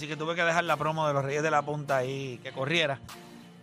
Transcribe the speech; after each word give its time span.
Así 0.00 0.06
que 0.06 0.16
tuve 0.16 0.36
que 0.36 0.44
dejar 0.44 0.62
la 0.62 0.76
promo 0.76 1.08
de 1.08 1.12
los 1.12 1.24
Reyes 1.24 1.42
de 1.42 1.50
la 1.50 1.62
Punta 1.62 1.96
ahí 1.96 2.38
que 2.44 2.52
corriera. 2.52 3.00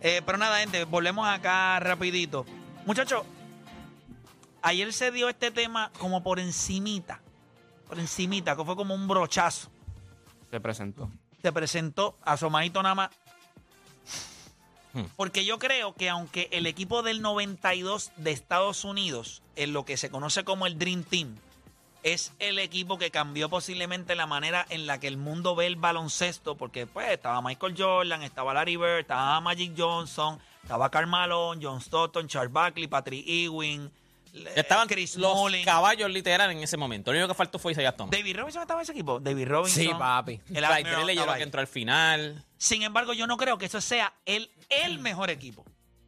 Eh, 0.02 0.20
pero 0.26 0.36
nada, 0.36 0.58
gente, 0.58 0.84
volvemos 0.84 1.26
acá 1.26 1.80
rapidito. 1.80 2.44
Muchachos, 2.84 3.22
ayer 4.60 4.92
se 4.92 5.10
dio 5.10 5.30
este 5.30 5.50
tema 5.50 5.90
como 5.98 6.22
por 6.22 6.38
encimita. 6.38 7.22
Por 7.88 7.98
encimita, 7.98 8.54
que 8.54 8.66
fue 8.66 8.76
como 8.76 8.94
un 8.94 9.08
brochazo. 9.08 9.70
Se 10.50 10.60
presentó. 10.60 11.10
Se 11.40 11.52
presentó 11.52 12.18
asomadito 12.20 12.82
nada 12.82 12.94
más. 12.94 13.10
Hmm. 14.92 15.04
Porque 15.16 15.46
yo 15.46 15.58
creo 15.58 15.94
que 15.94 16.10
aunque 16.10 16.50
el 16.52 16.66
equipo 16.66 17.02
del 17.02 17.22
92 17.22 18.12
de 18.18 18.32
Estados 18.32 18.84
Unidos, 18.84 19.42
en 19.54 19.72
lo 19.72 19.86
que 19.86 19.96
se 19.96 20.10
conoce 20.10 20.44
como 20.44 20.66
el 20.66 20.78
Dream 20.78 21.02
Team, 21.02 21.34
es 22.14 22.32
el 22.38 22.60
equipo 22.60 22.98
que 22.98 23.10
cambió 23.10 23.48
posiblemente 23.48 24.14
la 24.14 24.26
manera 24.26 24.64
en 24.68 24.86
la 24.86 25.00
que 25.00 25.08
el 25.08 25.16
mundo 25.16 25.56
ve 25.56 25.66
el 25.66 25.74
baloncesto, 25.74 26.56
porque 26.56 26.86
pues 26.86 27.10
estaba 27.10 27.42
Michael 27.42 27.74
Jordan, 27.76 28.22
estaba 28.22 28.54
Larry 28.54 28.76
Bird, 28.76 29.00
estaba 29.00 29.40
Magic 29.40 29.72
Johnson, 29.76 30.38
estaba 30.62 30.88
Karl 30.88 31.08
Malone, 31.08 31.60
John 31.60 31.80
Stockton, 31.80 32.28
Charles 32.28 32.52
Barkley, 32.52 32.86
Patrick 32.86 33.24
Ewing, 33.26 33.90
Ya 34.32 34.50
estaban 34.60 34.86
Chris 34.86 35.16
los 35.16 35.34
Mullin. 35.34 35.64
caballos 35.64 36.08
literal 36.08 36.50
en 36.52 36.58
ese 36.58 36.76
momento. 36.76 37.10
Lo 37.12 37.18
único 37.18 37.28
que 37.32 37.36
faltó 37.38 37.58
fue 37.58 37.72
Isaiah 37.72 37.96
Thomas. 37.96 38.12
David 38.12 38.36
Robinson 38.36 38.62
estaba 38.62 38.80
en 38.80 38.84
ese 38.84 38.92
equipo. 38.92 39.18
David 39.18 39.48
Robinson. 39.48 39.82
Sí, 39.82 39.88
papi. 39.98 40.40
El 40.54 40.64
Admiral 40.64 41.36
que 41.36 41.42
entró 41.42 41.60
al 41.60 41.66
final. 41.66 42.44
Sin 42.56 42.82
embargo, 42.82 43.14
yo 43.14 43.26
no 43.26 43.36
creo 43.36 43.58
que 43.58 43.66
eso 43.66 43.80
sea 43.80 44.14
el, 44.26 44.48
el 44.84 45.00
mejor 45.00 45.30
equipo. 45.30 45.64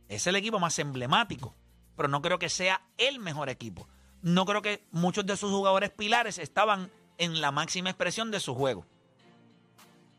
Es 0.08 0.28
el 0.28 0.36
equipo 0.36 0.60
más 0.60 0.78
emblemático, 0.78 1.56
pero 1.96 2.08
no 2.08 2.22
creo 2.22 2.38
que 2.38 2.48
sea 2.48 2.82
el 2.98 3.18
mejor 3.18 3.48
equipo. 3.48 3.88
No 4.22 4.44
creo 4.44 4.62
que 4.62 4.82
muchos 4.90 5.24
de 5.26 5.36
sus 5.36 5.50
jugadores 5.50 5.90
pilares 5.90 6.38
estaban 6.38 6.90
en 7.18 7.40
la 7.40 7.50
máxima 7.52 7.90
expresión 7.90 8.30
de 8.30 8.40
su 8.40 8.54
juego. 8.54 8.84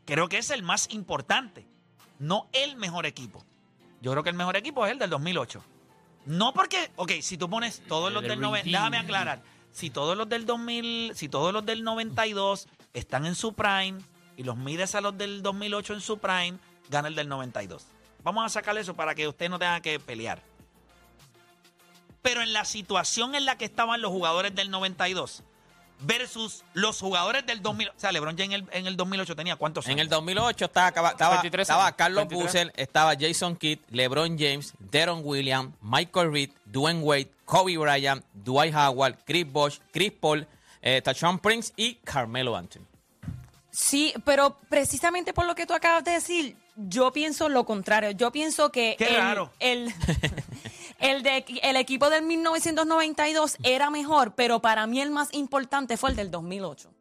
Creo 0.06 0.28
que 0.30 0.38
es 0.38 0.50
el 0.50 0.64
más 0.64 0.90
importante, 0.92 1.68
no 2.18 2.48
el 2.52 2.76
mejor 2.78 3.06
equipo. 3.06 3.44
Yo 4.02 4.12
creo 4.12 4.24
que 4.24 4.30
el 4.30 4.36
mejor 4.36 4.56
equipo 4.58 4.86
es 4.86 4.92
el 4.92 5.00
del 5.00 5.10
2008. 5.10 5.64
No 6.26 6.54
porque, 6.54 6.92
ok, 6.96 7.12
si 7.22 7.38
tú 7.38 7.50
pones 7.50 7.82
todos 7.88 8.12
los 8.12 8.24
El 8.24 8.30
del 8.30 8.42
90, 8.42 8.66
Redeem. 8.66 8.74
déjame 8.74 8.98
aclarar, 8.98 9.42
si 9.72 9.90
todos 9.90 10.18
los 10.18 10.28
del 10.28 10.46
2000, 10.46 11.16
si 11.16 11.30
todos 11.30 11.54
los 11.54 11.66
del 11.66 11.84
92 11.84 12.68
están 12.94 13.26
en 13.26 13.36
su 13.36 13.54
prime 13.54 14.00
y 14.36 14.44
los 14.44 14.58
mides 14.58 14.96
a 14.96 15.02
los 15.02 15.18
del 15.18 15.42
2008 15.42 15.94
en 15.94 16.02
su 16.02 16.18
prime, 16.18 16.58
gana 16.90 17.08
el 17.08 17.16
del 17.16 17.30
92. 17.30 17.86
Vamos 18.24 18.46
a 18.46 18.50
sacar 18.50 18.78
eso 18.78 18.96
para 18.96 19.16
que 19.16 19.28
usted 19.28 19.50
no 19.50 19.60
tenga 19.60 19.80
que 19.82 20.00
pelear. 20.00 20.42
Pero 22.22 22.42
en 22.42 22.54
la 22.54 22.66
situación 22.66 23.36
en 23.36 23.46
la 23.46 23.58
que 23.58 23.66
estaban 23.66 24.02
los 24.02 24.12
jugadores 24.12 24.54
del 24.56 24.70
92 24.72 25.44
versus 26.02 26.64
los 26.74 27.00
jugadores 27.00 27.46
del 27.46 27.62
2000, 27.62 27.90
o 27.90 27.94
sea, 27.98 28.12
LeBron 28.14 28.38
ya 28.38 28.46
en 28.46 28.54
el, 28.54 28.66
en 28.72 28.88
el 28.88 28.96
2008 28.96 29.36
tenía 29.36 29.58
cuántos 29.58 29.86
En 29.86 29.94
años? 29.94 30.04
el 30.04 30.10
2008 30.10 30.66
estaba, 30.66 30.88
estaba, 30.90 31.10
estaba, 31.10 31.32
23 31.36 31.62
estaba 31.66 31.86
años. 31.88 31.98
Carlos 31.98 32.28
23. 32.30 32.44
Bussell, 32.46 32.72
estaba 32.78 33.14
Jason 33.20 33.56
Kidd, 33.58 33.80
LeBron 33.90 34.38
James, 34.40 34.74
Deron 34.80 35.22
Williams, 35.24 35.76
Michael 35.82 36.32
Reed, 36.32 36.52
Dwayne 36.66 37.02
Wade, 37.02 37.32
Kobe 37.44 37.78
Bryant, 37.78 38.24
Dwight 38.34 38.74
Howard, 38.74 39.18
Chris 39.26 39.52
Bosh, 39.52 39.80
Chris 39.92 40.14
Paul, 40.14 40.48
eh, 40.82 41.02
Tachon 41.02 41.38
Prince 41.40 41.74
y 41.76 41.96
Carmelo 41.96 42.56
Anthony. 42.56 42.82
Sí, 43.72 44.14
pero 44.26 44.58
precisamente 44.70 45.34
por 45.34 45.46
lo 45.46 45.54
que 45.56 45.66
tú 45.66 45.74
acabas 45.74 46.04
de 46.06 46.12
decir, 46.12 46.56
yo 46.76 47.12
pienso 47.12 47.50
lo 47.50 47.66
contrario. 47.66 48.12
Yo 48.12 48.32
pienso 48.32 48.72
que 48.72 48.96
Qué 48.98 49.08
el, 49.08 49.16
raro. 49.18 49.52
el, 49.60 49.94
el, 51.00 51.24
de, 51.24 51.46
el 51.64 51.76
equipo 51.76 52.10
del 52.10 52.24
1992 52.24 53.58
era 53.64 53.90
mejor, 53.90 54.36
pero 54.36 54.60
para 54.62 54.86
mí 54.88 55.02
el 55.02 55.12
más 55.12 55.34
importante 55.34 55.98
fue 55.98 56.10
el 56.12 56.16
del 56.16 56.32
2008. 56.32 56.94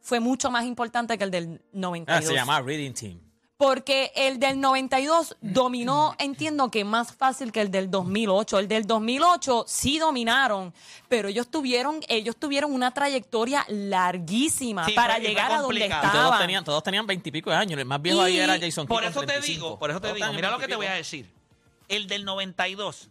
Fue 0.00 0.18
mucho 0.20 0.50
más 0.50 0.64
importante 0.64 1.16
que 1.18 1.24
el 1.24 1.30
del 1.30 1.60
Ah, 1.62 1.68
92. 1.72 2.24
se 2.26 2.34
llamaba 2.34 2.60
Reading 2.64 2.92
Team. 2.94 3.20
Porque 3.58 4.10
el 4.16 4.40
del 4.40 4.58
92 4.58 5.36
dominó, 5.42 6.14
entiendo 6.18 6.70
que 6.70 6.82
más 6.82 7.12
fácil 7.14 7.52
que 7.52 7.60
el 7.60 7.70
del 7.70 7.90
2008. 7.90 8.58
El 8.58 8.68
del 8.68 8.86
2008 8.86 9.66
sí 9.68 9.98
dominaron, 9.98 10.72
pero 11.10 11.28
ellos 11.28 11.50
tuvieron, 11.50 12.00
ellos 12.08 12.36
tuvieron 12.38 12.72
una 12.72 12.90
trayectoria 12.94 13.66
larguísima 13.68 14.86
Sí, 14.86 14.92
para 14.92 15.18
llegar 15.18 15.52
a 15.52 15.60
donde. 15.60 15.80
Y 15.80 15.82
estaban. 15.82 16.10
todos 16.10 16.38
tenían, 16.38 16.64
todos 16.64 16.82
tenían 16.82 17.06
20 17.06 17.28
y 17.28 17.32
pico 17.32 17.50
de 17.50 17.56
años. 17.56 17.78
El 17.78 17.84
más 17.84 18.00
viejo 18.00 18.22
ahí 18.22 18.38
era 18.38 18.58
Jason. 18.58 18.86
Por 18.86 19.04
eso 19.04 19.20
te 19.20 19.26
35. 19.26 19.52
digo, 19.66 19.78
por 19.78 19.90
eso 19.90 20.00
te 20.00 20.08
Todos 20.08 20.16
digo, 20.16 20.32
mira 20.32 20.50
lo 20.50 20.56
que 20.58 20.66
te 20.66 20.68
20 20.68 20.74
y 20.74 20.76
voy 20.76 20.86
a 20.86 20.96
decir. 20.96 21.30
El 21.88 22.06
del 22.06 22.24
92, 22.24 23.10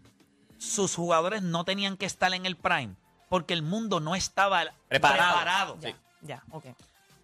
sus 0.60 0.94
jugadores 0.96 1.42
no 1.42 1.64
tenían 1.66 1.98
que 1.98 2.06
estar 2.06 2.32
en 2.34 2.46
el 2.46 2.56
prime 2.56 2.94
porque 3.30 3.54
el 3.56 3.64
mundo 3.64 4.00
no 4.00 4.14
estaba 4.16 4.66
Preparado. 4.88 5.36
preparado. 5.36 5.78
Ya. 6.22 6.44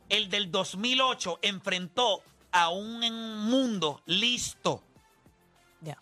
El 0.10 0.30
del 0.30 0.52
2008 0.52 1.40
enfrentó 1.42 2.22
a 2.52 2.70
un 2.70 3.00
mundo 3.50 4.02
listo. 4.06 4.82
Ya. 5.82 5.98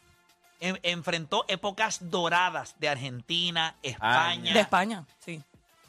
En- 0.59 0.79
enfrentó 0.83 1.45
épocas 1.47 2.09
doradas 2.11 2.75
de 2.79 2.89
Argentina, 2.89 3.75
España. 3.81 4.53
De 4.53 4.59
España, 4.59 5.05
sí. 5.19 5.41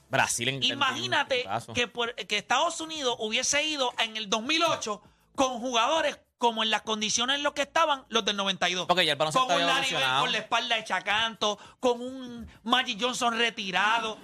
Brasil 0.08 0.48
en 0.48 0.62
Imagínate 0.62 1.44
en 1.44 1.74
que, 1.74 1.88
por- 1.88 2.14
que 2.14 2.38
Estados 2.38 2.80
Unidos 2.80 3.16
hubiese 3.18 3.64
ido 3.66 3.92
en 3.98 4.16
el 4.16 4.30
2008 4.30 5.02
con 5.34 5.58
jugadores 5.60 6.18
como 6.38 6.62
en 6.62 6.70
las 6.70 6.82
condiciones 6.82 7.36
en 7.36 7.42
las 7.42 7.52
que 7.52 7.62
estaban 7.62 8.04
los 8.08 8.24
del 8.24 8.36
92. 8.36 8.86
Porque 8.86 9.04
ya 9.06 9.12
el 9.12 9.18
baloncesto 9.18 9.46
con 9.46 9.56
un 9.56 9.62
había 9.62 9.74
Larry 9.74 9.80
Bird 9.86 9.92
evolucionado. 9.92 10.20
con 10.22 10.32
la 10.32 10.38
espalda 10.38 10.78
hecha 10.78 11.00
canto, 11.02 11.58
con 11.80 12.00
un 12.00 12.46
Magic 12.64 12.98
Johnson 13.00 13.38
retirado. 13.38 14.18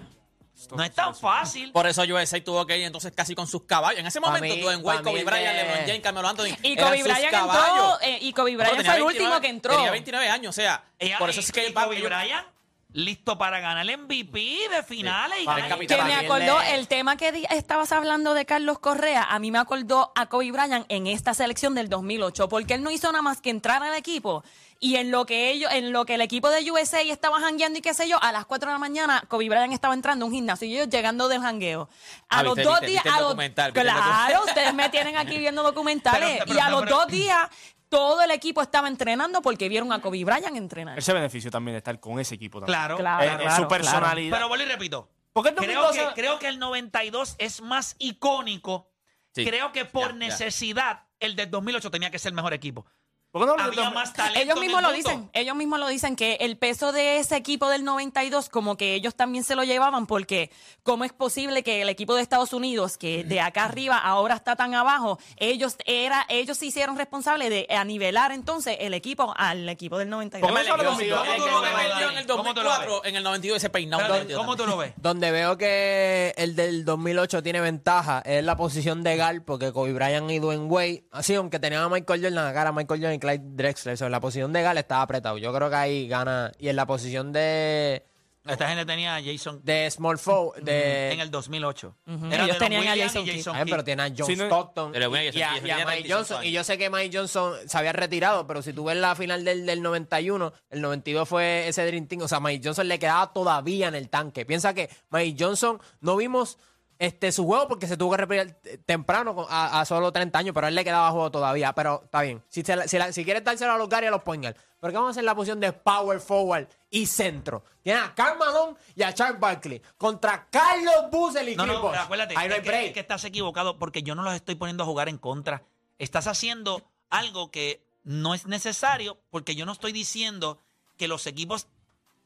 No 0.77 0.83
es 0.85 0.95
tan 0.95 1.17
fácil. 1.17 1.73
Por 1.73 1.87
eso 1.87 2.03
USA 2.03 2.39
tuvo 2.45 2.67
que 2.67 2.77
ir 2.77 2.85
entonces 2.85 3.13
casi 3.17 3.35
con 3.35 3.47
sus 3.47 3.63
caballos. 3.65 4.01
En 4.01 4.07
ese 4.07 4.21
Pa' 4.21 4.27
momento, 4.27 4.55
mí- 4.57 4.61
Dwayne 4.61 4.83
pa' 4.83 4.89
Wade, 4.89 4.99
mí 4.99 5.05
Kobe 5.05 5.25
Bryant, 5.25 5.57
de- 5.57 5.63
LeBron 5.63 5.87
James, 5.87 6.01
Carmelo 6.03 6.29
Anthony. 6.29 6.45
Y 6.63 6.73
eran 6.73 6.85
Kobe 6.85 6.99
sus 6.99 7.09
Bryant 7.09 7.31
caballos. 7.31 7.95
entró, 7.95 8.01
eh, 8.03 8.19
y 8.21 8.33
Kobe 8.35 8.57
Bryant 8.57 8.77
tenía 8.77 8.93
fue 8.93 8.99
el 9.01 9.05
29 9.07 9.07
último 9.07 9.41
que 9.41 9.49
entró. 9.49 9.75
Tenía 9.77 9.91
29 9.91 10.29
años, 10.29 10.51
o 10.51 10.53
sea, 10.61 10.85
Ella- 10.99 11.17
por 11.19 11.31
eso 11.31 11.41
y- 11.41 11.45
es 11.45 11.53
que 11.53 11.63
y 11.63 11.67
el 11.69 11.73
Kobe 11.75 12.03
Bryant 12.03 12.47
listo 12.93 13.39
para 13.39 13.61
ganar 13.61 13.89
el 13.89 13.99
MVP 13.99 14.69
de 14.71 14.83
finales 14.83 15.39
y 15.41 15.45
ganar- 15.47 15.69
capitán. 15.69 15.99
Que 15.99 16.05
me 16.05 16.15
acordó, 16.15 16.59
le- 16.61 16.75
el 16.75 16.89
tema 16.89 17.17
que 17.17 17.31
di- 17.33 17.47
estabas 17.51 17.93
hablando 17.93 18.35
de 18.35 18.45
Carlos 18.47 18.79
Correa, 18.81 19.23
a 19.23 19.39
mí 19.39 19.51
me 19.51 19.59
acordó 19.59 20.13
a 20.17 20.27
Kobe 20.27 20.51
Bryant 20.51 20.87
en 20.89 21.07
esta 21.07 21.33
selección 21.35 21.75
del 21.75 21.89
2008, 21.89 22.49
porque 22.49 22.75
él 22.75 22.83
no 22.83 22.91
hizo 22.91 23.11
nada 23.13 23.23
más 23.23 23.41
que 23.41 23.51
entrar 23.51 23.83
al 23.83 23.95
equipo. 23.95 24.43
Y 24.83 24.97
en 24.97 25.11
lo 25.11 25.27
que 25.27 25.51
ellos, 25.51 25.71
en 25.73 25.93
lo 25.93 26.07
que 26.07 26.15
el 26.15 26.23
equipo 26.23 26.49
de 26.49 26.69
USA 26.71 27.03
estaba 27.03 27.39
jangueando 27.39 27.79
y 27.79 27.83
qué 27.83 27.93
sé 27.93 28.09
yo, 28.09 28.21
a 28.23 28.33
las 28.33 28.47
4 28.47 28.71
de 28.71 28.73
la 28.73 28.79
mañana 28.79 29.23
Kobe 29.29 29.49
Bryant 29.49 29.73
estaba 29.75 29.93
entrando 29.95 30.25
a 30.25 30.29
un 30.29 30.33
gimnasio 30.35 30.67
y 30.67 30.75
ellos 30.75 30.89
llegando 30.89 31.29
del 31.29 31.43
jangueo. 31.43 31.89
A 32.31 32.39
Ah, 32.39 32.43
los 32.43 32.55
viste, 32.57 32.69
dos 32.71 32.81
viste, 32.81 32.91
días, 32.93 33.05
viste 33.05 33.09
el 33.11 33.15
a 33.15 33.19
los- 33.21 33.29
documental, 33.29 33.73
viste 33.73 33.81
el 33.89 33.95
claro, 33.95 34.45
ustedes 34.47 34.75
me 34.75 34.89
tienen 34.89 35.17
aquí 35.19 35.37
viendo 35.39 35.63
documentales. 35.63 36.31
Pero- 36.33 36.45
pero- 36.47 36.57
y 36.57 36.61
a 36.61 36.65
no, 36.65 36.71
los 36.71 36.83
pero- 36.85 36.97
dos 36.97 37.07
días 37.09 37.49
todo 37.91 38.23
el 38.23 38.31
equipo 38.31 38.63
estaba 38.63 38.89
entrenando 38.89 39.43
porque 39.43 39.69
vieron 39.69 39.93
a 39.93 40.01
Kobe 40.01 40.25
Bryant 40.25 40.57
entrenar. 40.57 40.99
Ese 40.99 41.13
beneficio 41.13 41.51
también 41.51 41.75
de 41.75 41.79
estar 41.79 42.01
con 42.01 42.19
ese 42.19 42.37
equipo 42.37 42.61
también. 42.61 42.75
Claro, 42.79 42.97
Claro, 42.97 43.39
claro, 43.43 43.63
su 43.63 43.69
personalidad. 43.69 44.37
Pero 44.37 44.49
vuelvo 44.49 44.65
y 44.65 44.69
repito. 44.69 45.11
¿Por 45.33 45.43
qué 45.45 45.51
el 45.51 45.57
Creo 45.57 45.83
2012? 45.83 46.09
que, 46.15 46.21
creo 46.21 46.39
que 46.39 46.49
el 46.49 46.59
92 46.59 47.35
es 47.39 47.61
más 47.61 47.97
icónico. 47.99 48.91
Sí. 49.35 49.45
Creo 49.45 49.71
que 49.73 49.85
por 49.85 50.09
Ya, 50.09 50.09
ya. 50.13 50.15
necesidad 50.15 51.03
el 51.21 51.37
del 51.37 51.51
2008 51.51 51.91
tenía 51.91 52.11
que 52.11 52.19
ser 52.19 52.31
el 52.31 52.37
mejor 52.37 52.53
equipo. 52.55 52.87
¿Por 53.33 53.43
qué 53.43 53.47
no 53.47 53.53
Había 53.63 53.85
dos- 53.85 53.95
más 53.95 54.13
talento. 54.13 54.41
Ellos 54.41 54.57
en 54.57 54.61
mismos 54.61 54.81
el 54.81 54.87
lo 54.87 54.93
mundo. 54.93 55.09
dicen, 55.11 55.31
ellos 55.35 55.55
mismos 55.57 55.79
lo 55.79 55.87
dicen 55.89 56.17
que 56.17 56.35
el 56.41 56.57
peso 56.57 56.91
de 56.91 57.19
ese 57.19 57.37
equipo 57.37 57.69
del 57.69 57.85
92 57.85 58.49
como 58.49 58.77
que 58.77 58.95
ellos 58.95 59.15
también 59.15 59.45
se 59.45 59.55
lo 59.55 59.63
llevaban 59.63 60.07
porque 60.07 60.51
cómo 60.83 61.05
es 61.05 61.13
posible 61.13 61.63
que 61.63 61.83
el 61.83 61.89
equipo 61.89 62.15
de 62.17 62.23
Estados 62.23 62.53
Unidos 62.53 62.99
que 62.99 63.23
de 63.23 63.41
acá 63.41 63.65
arriba 63.67 63.99
ahora 63.99 64.35
está 64.35 64.57
tan 64.57 64.75
abajo, 64.75 65.19
ellos 65.37 65.77
era 65.87 66.27
ellos 66.29 66.59
se 66.59 66.67
hicieron 66.67 66.97
responsables 66.97 67.51
de 67.51 67.67
anivelar 67.71 68.33
entonces 68.33 68.77
el 68.81 68.95
equipo 68.95 69.33
al 69.37 69.69
equipo 69.69 69.97
del 69.99 70.09
92. 70.09 70.51
¿Cómo 70.51 70.61
lo 70.63 70.67
¿Cómo 70.91 70.97
tú 70.97 71.47
lo 71.47 71.61
ves, 71.63 71.73
en 72.11 72.19
el 72.19 72.27
¿Cómo 72.27 72.55
tú 72.55 72.63
lo 72.63 72.69
2004, 72.71 73.05
en 73.05 73.17
el 73.17 73.23
92 73.23 73.57
ese 73.59 73.71
peinado. 73.71 74.27
¿Cómo 74.37 74.57
tú 74.57 74.67
lo 74.67 74.77
ves? 74.77 74.93
Donde 74.97 75.31
veo 75.31 75.57
que 75.57 76.35
el 76.37 76.57
del 76.57 76.85
2008 76.85 77.43
tiene 77.45 77.61
ventaja 77.61 78.23
es 78.25 78.43
la 78.45 78.57
posición 78.57 79.05
de 79.05 79.17
Gal, 79.17 79.43
porque 79.45 79.73
Kobe 79.73 79.93
Bryant 79.93 80.29
y 80.33 80.39
Dwayne 80.41 80.65
Wade, 80.65 81.05
así, 81.13 81.35
aunque 81.37 81.61
tenían 81.61 81.83
a 81.85 81.89
Michael 81.89 82.21
Jordan, 82.23 82.45
la 82.47 82.53
cara 82.53 82.71
a 82.71 82.73
Michael 82.73 83.01
Jordan 83.01 83.20
Clyde 83.21 83.43
Drexler, 83.55 83.97
so, 83.97 84.07
en 84.07 84.13
la 84.13 84.21
posición 84.21 84.53
de 84.53 84.63
Gal 84.63 84.79
estaba 84.79 85.03
apretado. 85.03 85.39
Yo 85.39 85.53
creo 85.55 85.71
que 85.71 85.77
ahí 85.77 86.09
gana. 86.09 86.51
Y 86.59 86.69
en 86.69 86.77
la 86.77 86.87
posición 86.87 87.33
de, 87.33 88.05
Esta 88.47 88.69
gente 88.69 88.87
tenía 88.87 89.17
a 89.17 89.23
Jason 89.23 89.61
de 89.63 89.89
Small 89.91 90.19
Forward, 90.19 90.63
de. 90.65 91.13
en 91.13 91.21
el 91.21 91.31
2008. 91.31 91.95
Ujú. 92.07 92.27
Era 92.27 92.45
Ellos 92.45 92.59
de 92.59 92.65
tenían 92.65 92.89
a 92.89 92.97
Jason 93.03 93.23
y 93.23 93.31
Kidd. 93.31 93.49
Ay, 93.53 93.65
pero 93.71 93.85
tiene 93.85 94.03
a 94.03 94.09
John 94.17 94.27
Sí, 94.27 94.35
no- 94.37 94.45
Stockton 94.47 94.93
Pero 94.93 95.11
bueno, 95.11 95.25
y, 95.25 95.41
Jason 95.41 95.43
a, 95.43 95.55
y 95.55 95.59
a 95.59 95.61
tenía 95.61 95.77
Mike 95.77 95.87
35 96.09 96.17
Johnson. 96.17 96.45
Y 96.45 96.53
yo 96.53 96.65
sé 96.65 96.79
que 96.79 96.91
Mike 96.91 97.17
Johnson 97.17 97.55
se 97.67 97.79
había 97.79 97.93
retirado, 97.93 98.47
pero 98.47 98.63
si 98.63 98.73
tú 98.73 98.85
ves 98.85 98.97
la 98.97 99.15
final 99.15 99.45
del, 99.45 99.67
del 99.67 99.83
91, 99.83 100.53
el 100.71 100.81
92 100.81 101.29
fue 101.29 101.69
ese 101.69 101.87
Dream 101.87 102.07
Team. 102.07 102.23
O 102.23 102.29
sea, 102.29 102.41
Mike 102.41 102.63
Johnson 102.65 102.89
le 102.89 102.99
quedaba 102.99 103.33
todavía 103.33 103.89
en 103.89 103.95
el 103.95 104.09
tanque. 104.09 104.47
Piensa 104.47 104.73
que 104.75 104.89
Mike 105.11 105.37
Johnson 105.39 105.79
no 106.01 106.17
vimos 106.17 106.59
este 107.01 107.33
su 107.33 107.45
juego 107.47 107.67
porque 107.67 107.89
se 107.89 107.97
tuvo 107.97 108.13
que 108.13 108.19
retirar 108.19 108.51
temprano 108.87 109.47
a, 109.49 109.81
a 109.81 109.85
solo 109.87 110.13
30 110.13 110.39
años, 110.39 110.55
pero 110.55 110.67
a 110.67 110.69
él 110.69 110.75
le 110.77 110.85
quedaba 110.85 111.11
juego 111.11 111.31
todavía. 111.31 111.73
Pero 111.73 112.03
está 112.05 112.21
bien. 112.23 112.43
Si, 112.49 112.63
se 112.63 112.77
la- 112.77 112.87
si, 112.87 112.99
la- 112.99 113.11
si 113.13 113.25
quieres 113.25 113.43
dárselo 113.43 113.73
a 113.73 113.79
los 113.79 113.89
Gary, 113.89 114.07
a 114.07 114.11
los 114.11 114.23
Poingal. 114.23 114.55
Pero 114.81 114.93
¿qué 114.93 114.97
vamos 114.97 115.09
a 115.09 115.11
hacer 115.13 115.23
en 115.23 115.27
la 115.27 115.35
posición 115.35 115.61
de 115.61 115.73
power 115.73 116.21
forward 116.21 116.69
y 116.91 117.07
centro? 117.07 117.65
Tiene 117.83 118.01
a 118.01 118.15
Karl 118.15 118.39
Malone 118.39 118.77
y 118.95 119.03
a 119.03 119.13
Charles 119.15 119.41
Barkley 119.41 119.81
contra 119.99 120.47
Carlos 120.51 121.11
Bussell 121.11 121.49
y 121.49 121.57
No, 121.57 121.67
no, 121.67 121.81
Bosh. 121.81 121.97
acuérdate, 121.97 122.35
Ahí 122.37 122.49
no 122.49 122.55
hay 122.55 122.61
es, 122.61 122.65
que, 122.65 122.71
break. 122.71 122.87
es 122.89 122.93
que 122.93 123.01
estás 123.01 123.25
equivocado 123.25 123.79
porque 123.79 124.03
yo 124.03 124.15
no 124.15 124.23
los 124.23 124.35
estoy 124.35 124.55
poniendo 124.55 124.83
a 124.85 124.87
jugar 124.87 125.09
en 125.09 125.19
contra. 125.19 125.63
estás 125.99 126.27
haciendo 126.27 126.83
algo 127.11 127.51
que 127.51 127.83
no 128.05 128.35
es 128.35 128.47
necesario 128.47 129.19
porque 129.31 129.55
yo 129.55 129.67
no 129.67 129.73
estoy 129.73 129.93
diciendo 129.93 130.59
que 130.99 131.09
los 131.09 131.27
equipos 131.27 131.67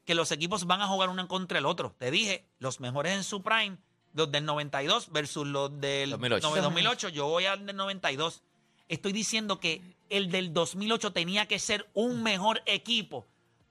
que 0.05 0.15
los 0.15 0.31
equipos 0.33 0.67
van 0.67 0.83
a 0.83 0.87
jugar 0.89 1.09
uno 1.09 1.27
contra 1.29 1.59
el 1.59 1.65
otro. 1.65 1.95
Te 1.99 2.11
dije, 2.11 2.45
los 2.59 2.79
mejores 2.81 3.15
en 3.15 3.25
su 3.25 3.43
prime, 3.43 3.79
los 4.15 4.31
del 4.31 4.45
92 4.45 5.13
versus 5.13 5.47
los 5.47 5.81
del 5.81 6.11
2008. 6.11 6.63
2008. 6.63 7.09
Yo 7.11 7.27
voy 7.27 7.45
al 7.47 7.67
del 7.67 7.77
92. 7.77 8.43
Estoy 8.89 9.13
diciendo 9.13 9.61
que 9.61 9.83
el 10.09 10.31
del 10.31 10.53
2008 10.53 11.13
tenía 11.13 11.47
que 11.47 11.59
ser 11.59 11.89
un 11.95 12.23
mejor 12.23 12.63
equipo 12.67 13.27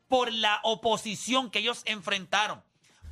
por 0.07 0.31
la 0.31 0.59
oposición 0.63 1.49
que 1.49 1.59
ellos 1.59 1.81
enfrentaron. 1.85 2.61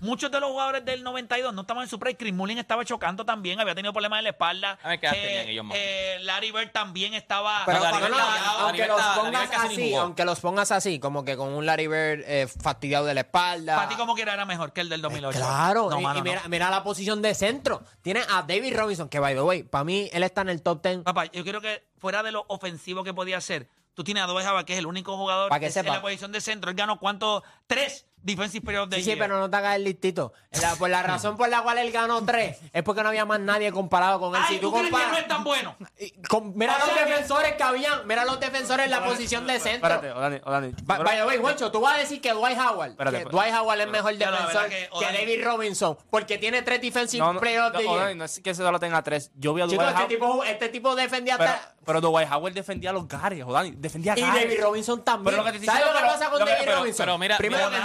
Muchos 0.01 0.31
de 0.31 0.39
los 0.39 0.49
jugadores 0.49 0.83
del 0.83 1.03
92 1.03 1.53
no 1.53 1.61
estaban 1.61 1.83
en 1.83 1.89
su 1.89 1.99
prime. 1.99 2.17
Chris 2.17 2.33
Mullin 2.33 2.57
estaba 2.57 2.83
chocando 2.83 3.23
también, 3.23 3.59
había 3.59 3.75
tenido 3.75 3.93
problemas 3.93 4.17
en 4.17 4.23
la 4.25 4.29
espalda. 4.31 4.79
A 4.83 4.89
ver 4.89 4.99
qué 4.99 5.05
edad 5.07 5.15
tenían 5.15 5.47
ellos 5.47 5.65
más. 5.65 5.77
eh, 5.79 6.17
Larry 6.21 6.51
Bird 6.51 6.71
también 6.71 7.13
estaba. 7.13 7.61
Pero 7.65 7.79
Larry 7.79 8.01
no, 8.01 8.09
no, 8.09 8.17
aunque 8.59 8.87
los 8.87 9.01
pongas 9.01 9.49
así, 9.53 9.93
aunque 9.93 10.25
los 10.25 10.39
pongas 10.39 10.71
así, 10.71 10.99
como 10.99 11.23
que 11.23 11.37
con 11.37 11.49
un 11.53 11.65
Larry 11.65 11.87
Bird 11.87 12.23
eh, 12.25 12.47
fastidiado 12.47 13.05
de 13.05 13.13
la 13.13 13.21
espalda. 13.21 13.75
Para 13.75 13.89
ti 13.89 13.95
como 13.95 14.15
quiera 14.15 14.33
era 14.33 14.45
mejor 14.45 14.73
que 14.73 14.81
el 14.81 14.89
del 14.89 15.01
2008. 15.01 15.37
Claro, 15.37 15.89
No, 15.89 15.99
y, 15.99 16.03
mano, 16.03 16.19
y 16.19 16.21
no. 16.21 16.29
mira, 16.29 16.41
mira 16.47 16.69
la 16.69 16.83
posición 16.83 17.21
de 17.21 17.35
centro. 17.35 17.83
Tiene 18.01 18.21
a 18.27 18.41
David 18.41 18.75
Robinson, 18.75 19.07
que 19.07 19.19
by 19.19 19.35
the 19.35 19.41
way, 19.41 19.63
para 19.63 19.83
mí 19.83 20.09
él 20.11 20.23
está 20.23 20.41
en 20.41 20.49
el 20.49 20.61
top 20.61 20.81
10. 20.83 21.03
Papá, 21.03 21.25
yo 21.25 21.43
creo 21.43 21.61
que 21.61 21.87
fuera 21.99 22.23
de 22.23 22.31
lo 22.31 22.43
ofensivo 22.47 23.03
que 23.03 23.13
podía 23.13 23.39
ser, 23.39 23.69
tú 23.93 24.03
tienes 24.03 24.23
a 24.23 24.27
Howard, 24.27 24.65
que 24.65 24.73
es 24.73 24.79
el 24.79 24.87
único 24.87 25.15
jugador 25.15 25.51
que 25.59 25.67
en 25.67 25.85
la 25.85 26.01
posición 26.01 26.31
de 26.31 26.41
centro. 26.41 26.71
Él 26.71 26.75
ganó 26.75 26.99
cuántos? 26.99 27.43
Tres 27.67 28.07
defensive 28.23 28.65
periods 28.65 28.89
de 28.89 28.97
Sí, 28.97 29.03
sí, 29.11 29.15
pero 29.17 29.39
no 29.39 29.49
te 29.49 29.57
hagas 29.57 29.75
el 29.75 29.83
listito. 29.83 30.33
La- 30.61 30.75
por 30.75 30.89
la 30.89 31.01
razón 31.03 31.37
por 31.37 31.49
la 31.49 31.61
cual 31.61 31.77
él 31.77 31.91
ganó 31.91 32.23
tres 32.25 32.57
es 32.73 32.83
porque 32.83 33.01
no 33.03 33.09
había 33.09 33.25
más 33.25 33.39
nadie 33.39 33.71
comparado 33.71 34.19
con 34.19 34.35
él. 34.35 34.41
Ay, 34.45 34.55
si 34.55 34.59
¿tú 34.61 34.67
tú 34.69 34.73
crees 34.77 34.85
que 34.87 34.91
no 34.91 34.97
comparas, 34.99 35.21
es 35.21 35.27
tan 35.27 35.43
bueno? 35.43 35.75
y 35.97 36.11
con- 36.27 36.57
mira 36.57 36.75
O 36.75 36.79
los 36.79 36.87
sea 36.89 37.03
que- 37.05 37.09
defensores 37.11 37.53
que 37.53 37.63
habían, 37.63 38.05
mira 38.07 38.25
los 38.25 38.39
defensores 38.39 38.85
en 38.85 38.91
la 38.91 39.03
posición 39.03 39.47
de 39.47 39.59
centro. 39.59 39.89
Espérate, 39.93 40.11
Odani, 40.11 40.41
Odani. 40.43 40.73
Ba- 40.83 40.99
By 40.99 41.17
the 41.17 41.25
way, 41.25 41.37
Juancho, 41.37 41.71
tú 41.71 41.79
vas 41.81 41.95
a 41.95 41.97
decir 41.99 42.21
que 42.21 42.31
Dwight 42.33 42.57
Howard, 42.57 42.91
Espérate, 42.91 43.17
que 43.17 43.23
espérate. 43.23 43.29
Dwight 43.49 43.53
Howard 43.61 43.79
es 43.81 43.87
mejor 43.89 44.13
la 44.13 44.31
defensor 44.31 44.47
verdad 44.47 44.69
que, 44.69 45.17
David 45.17 45.43
Robinson, 45.45 45.97
porque 46.09 46.37
tiene 46.37 46.61
tres 46.61 46.81
defensive 46.81 47.23
No, 47.23 47.33
no, 47.33 47.39
players 47.39 47.67
of 47.67 47.71
the 47.77 47.83
no, 47.83 47.89
year. 47.91 48.01
Odani, 48.03 48.15
no 48.19 48.25
es 48.25 48.39
que 48.39 48.53
solo 48.53 48.79
tenga 48.79 49.01
tres. 49.03 49.31
Yo 49.35 49.53
vi 49.53 49.61
a 49.61 49.67
Chicos, 49.67 49.77
Dwight 49.85 49.89
este 50.01 50.15
Howard. 50.17 50.33
tipo, 50.35 50.43
este 50.43 50.69
tipo 50.69 50.95
defendía 50.95 51.37
Pero, 51.37 51.49
hasta... 51.51 51.75
pero 51.85 52.01
Dwight 52.01 52.31
Howard 52.31 52.53
defendía 52.53 52.89
a 52.89 52.93
los 52.93 53.07
Gary, 53.07 53.41
Odani. 53.41 53.71
Defendía 53.71 54.13
a 54.13 54.19
Y. 54.19 54.21
David 54.21 54.61
Robinson 54.61 55.03
también. 55.03 55.25
Pero 55.33 55.37
lo 55.37 55.43
que 55.45 55.51
te 55.59 55.65
estoy 55.65 55.67
¿Sabes 55.79 55.85
lo 55.87 55.93
que 55.93 55.97
diciendo, 56.03 56.19
pasa 56.19 56.29
con 56.29 56.39
lo 56.39 56.45
que- 56.45 56.51
David 56.51 56.65
pero- 56.65 56.77
Robinson? 56.79 57.05
pero 57.05 57.17
mira, 57.17 57.37
Primero 57.37 57.69
que- 57.69 57.75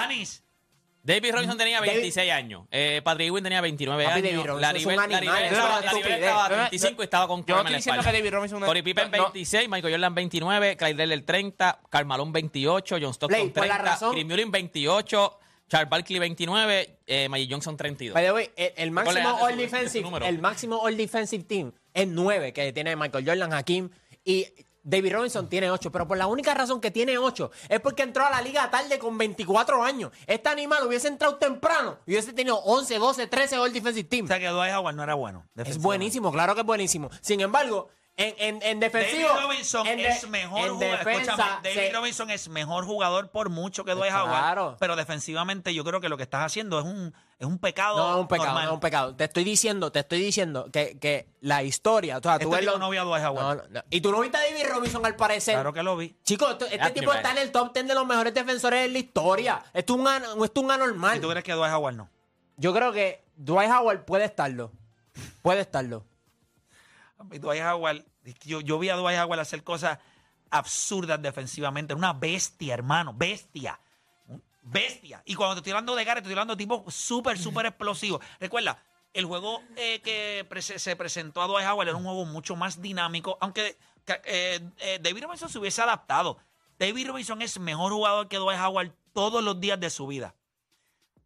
David 1.06 1.32
Robinson 1.32 1.56
tenía 1.56 1.76
David- 1.80 1.92
26 1.92 2.32
años. 2.32 2.64
Eh, 2.70 3.00
Patrick 3.04 3.28
Ewing 3.28 3.44
tenía 3.44 3.60
29 3.60 4.04
Papi, 4.04 4.12
años. 4.18 4.22
David 4.24 4.36
Robinson 4.46 4.60
Larry 4.60 4.78
es 4.80 4.86
un 4.86 4.92
Bird- 4.92 5.00
estaba- 5.04 5.38
es 5.46 5.52
Larry 5.52 5.78
Bird 5.78 5.86
estupidez. 5.86 6.18
estaba 6.18 6.42
Yo 6.48 6.56
no- 6.56 6.62
35 6.68 7.02
y 7.02 7.04
estaba 7.04 7.28
con 7.28 7.44
yo 7.46 7.54
no 7.54 7.60
estoy 7.60 7.76
diciendo 7.76 8.02
que 8.02 8.12
David 8.12 8.30
Robinson 8.32 8.60
no- 8.60 8.66
Corey 8.66 8.82
Pippen 8.82 9.10
no- 9.10 9.22
26, 9.22 9.68
Michael 9.68 9.94
Jordan 9.94 10.14
29, 10.14 10.76
Clyde 10.76 10.94
Drexler 10.94 11.22
30, 11.24 11.80
Carmalón 11.90 12.32
28, 12.32 12.96
John 13.00 13.10
Stockton 13.14 13.28
Play, 13.40 13.50
por 13.50 13.66
la 13.66 13.74
30, 13.74 13.90
razón- 13.92 14.12
Chris 14.12 14.26
Mullin 14.26 14.50
28, 14.50 15.38
Charles 15.68 15.88
Barkley 15.90 16.18
29, 16.18 16.98
eh, 17.06 17.28
Magic 17.28 17.50
Johnson 17.52 17.76
32. 17.76 18.14
By 18.14 18.24
the 18.24 18.32
way, 18.32 18.50
el, 18.56 18.72
el 18.76 18.90
máximo 18.90 19.38
all 19.40 19.56
defensive, 19.56 20.08
el 20.26 20.38
máximo 20.40 20.76
all 20.84 20.96
defensive 20.96 21.44
team 21.44 21.72
es 21.94 22.06
9, 22.08 22.52
que 22.52 22.72
tiene 22.72 22.94
Michael 22.96 23.24
Jordan, 23.26 23.52
Hakim 23.52 23.90
y 24.24 24.46
David 24.86 25.14
Robinson 25.14 25.48
tiene 25.48 25.68
8, 25.68 25.90
pero 25.90 26.06
por 26.06 26.16
la 26.16 26.28
única 26.28 26.54
razón 26.54 26.80
que 26.80 26.92
tiene 26.92 27.18
8 27.18 27.50
es 27.68 27.80
porque 27.80 28.04
entró 28.04 28.24
a 28.24 28.30
la 28.30 28.40
liga 28.40 28.70
tarde 28.70 29.00
con 29.00 29.18
24 29.18 29.82
años. 29.82 30.12
Este 30.28 30.48
animal 30.48 30.86
hubiese 30.86 31.08
entrado 31.08 31.34
temprano 31.36 31.98
y 32.06 32.12
hubiese 32.12 32.32
tenido 32.32 32.58
11, 32.58 32.96
12, 32.96 33.26
13 33.26 33.58
all 33.58 33.72
defensive 33.72 34.06
o 34.06 34.08
team. 34.08 34.28
sea 34.28 34.38
que 34.38 34.46
Dwight 34.46 34.72
Howard 34.74 34.94
no 34.94 35.02
era 35.02 35.14
bueno. 35.14 35.44
Es 35.56 35.78
buenísimo, 35.78 36.30
claro 36.30 36.54
que 36.54 36.60
es 36.60 36.66
buenísimo. 36.66 37.10
Sin 37.20 37.40
embargo, 37.40 37.88
en, 38.18 38.34
en, 38.38 38.62
en 38.62 38.80
defensivo. 38.80 39.28
David 39.28 39.42
Robinson 39.42 39.86
en 39.86 39.98
de- 39.98 40.08
es 40.08 40.28
mejor 40.28 40.60
en 40.66 40.74
jugador. 40.74 40.98
defensa, 40.98 41.20
Escúchame, 41.32 41.52
David 41.62 41.74
se- 41.88 41.92
Robinson 41.92 42.30
es 42.30 42.48
mejor 42.48 42.84
jugador 42.86 43.30
por 43.30 43.50
mucho 43.50 43.84
que 43.84 43.92
Dwight 43.92 44.12
Howard. 44.12 44.28
Claro. 44.28 44.76
Pero 44.80 44.96
defensivamente 44.96 45.74
yo 45.74 45.84
creo 45.84 46.00
que 46.00 46.08
lo 46.08 46.16
que 46.16 46.22
estás 46.22 46.42
haciendo 46.44 46.78
es 46.78 46.86
un, 46.86 47.14
es 47.38 47.46
un 47.46 47.58
pecado. 47.58 47.98
No, 47.98 48.14
es 48.14 48.20
un 48.20 48.28
pecado, 48.28 48.46
normal. 48.48 48.64
no 48.64 48.70
es 48.70 48.74
un 48.74 48.80
pecado. 48.80 49.14
Te 49.16 49.24
estoy 49.24 49.44
diciendo, 49.44 49.92
te 49.92 49.98
estoy 50.00 50.20
diciendo 50.20 50.70
que, 50.72 50.98
que 50.98 51.28
la 51.40 51.62
historia. 51.62 52.16
O 52.16 52.22
sea, 52.22 52.38
tú 52.38 52.44
Este 52.44 52.56
ves 52.56 52.60
tipo 52.60 52.72
lo- 52.72 52.78
no 52.78 52.88
vio 52.90 53.02
a 53.02 53.04
Dwight 53.04 53.24
Howard. 53.26 53.44
No, 53.58 53.62
no, 53.64 53.68
no. 53.68 53.82
Y 53.90 54.00
tú 54.00 54.10
no 54.10 54.20
viste 54.20 54.38
a 54.38 54.40
David 54.40 54.66
Robinson 54.72 55.04
al 55.04 55.16
parecer. 55.16 55.54
Claro 55.54 55.72
que 55.74 55.82
lo 55.82 55.96
vi. 55.96 56.16
Chicos, 56.24 56.52
esto- 56.52 56.66
este 56.66 56.90
tipo 56.92 57.12
está 57.12 57.28
en 57.30 57.34
me- 57.34 57.42
el 57.42 57.52
top 57.52 57.74
10 57.74 57.86
de 57.86 57.94
los 57.94 58.06
mejores 58.06 58.32
defensores 58.32 58.80
de 58.80 58.88
la 58.88 58.98
historia. 58.98 59.62
Esto 59.74 59.94
es 59.94 60.00
un, 60.00 60.08
an- 60.08 60.22
esto 60.42 60.60
es 60.60 60.64
un 60.64 60.70
anormal. 60.70 61.18
¿Y 61.18 61.20
tú 61.20 61.28
crees 61.28 61.44
que 61.44 61.52
Dwight 61.52 61.72
Howard 61.74 61.96
no? 61.96 62.08
Yo 62.56 62.72
creo 62.72 62.92
que 62.92 63.22
Dwight 63.36 63.70
Howard 63.70 64.06
puede 64.06 64.24
estarlo. 64.24 64.72
Puede 65.42 65.60
estarlo. 65.60 66.04
Dwight 67.18 67.62
Howard, 67.62 68.04
yo, 68.44 68.60
yo 68.60 68.78
vi 68.78 68.88
a 68.88 68.96
Dwight 68.96 69.18
Howard 69.18 69.40
hacer 69.40 69.62
cosas 69.62 69.98
absurdas 70.50 71.20
defensivamente. 71.20 71.92
Era 71.92 71.98
una 71.98 72.12
bestia, 72.12 72.74
hermano, 72.74 73.12
bestia. 73.14 73.80
Bestia. 74.62 75.22
Y 75.24 75.34
cuando 75.34 75.54
te 75.54 75.60
estoy 75.60 75.72
hablando 75.72 75.94
de 75.94 76.04
Gary, 76.04 76.20
te 76.20 76.24
estoy 76.24 76.32
hablando 76.32 76.56
de 76.56 76.58
tipo 76.58 76.84
súper, 76.90 77.38
súper 77.38 77.66
explosivo. 77.66 78.20
Recuerda, 78.40 78.82
el 79.12 79.24
juego 79.24 79.62
eh, 79.76 80.00
que 80.02 80.46
se 80.60 80.96
presentó 80.96 81.40
a 81.40 81.46
Dwight 81.46 81.66
Howard 81.66 81.88
era 81.88 81.96
un 81.96 82.04
juego 82.04 82.24
mucho 82.24 82.56
más 82.56 82.82
dinámico, 82.82 83.38
aunque 83.40 83.78
eh, 84.24 84.60
eh, 84.78 84.98
David 85.00 85.24
Robinson 85.24 85.48
se 85.48 85.58
hubiese 85.58 85.82
adaptado. 85.82 86.38
David 86.78 87.08
Robinson 87.08 87.40
es 87.42 87.58
mejor 87.58 87.92
jugador 87.92 88.28
que 88.28 88.36
Dwight 88.36 88.60
Howard 88.60 88.92
todos 89.12 89.42
los 89.42 89.58
días 89.60 89.80
de 89.80 89.88
su 89.88 90.06
vida. 90.06 90.34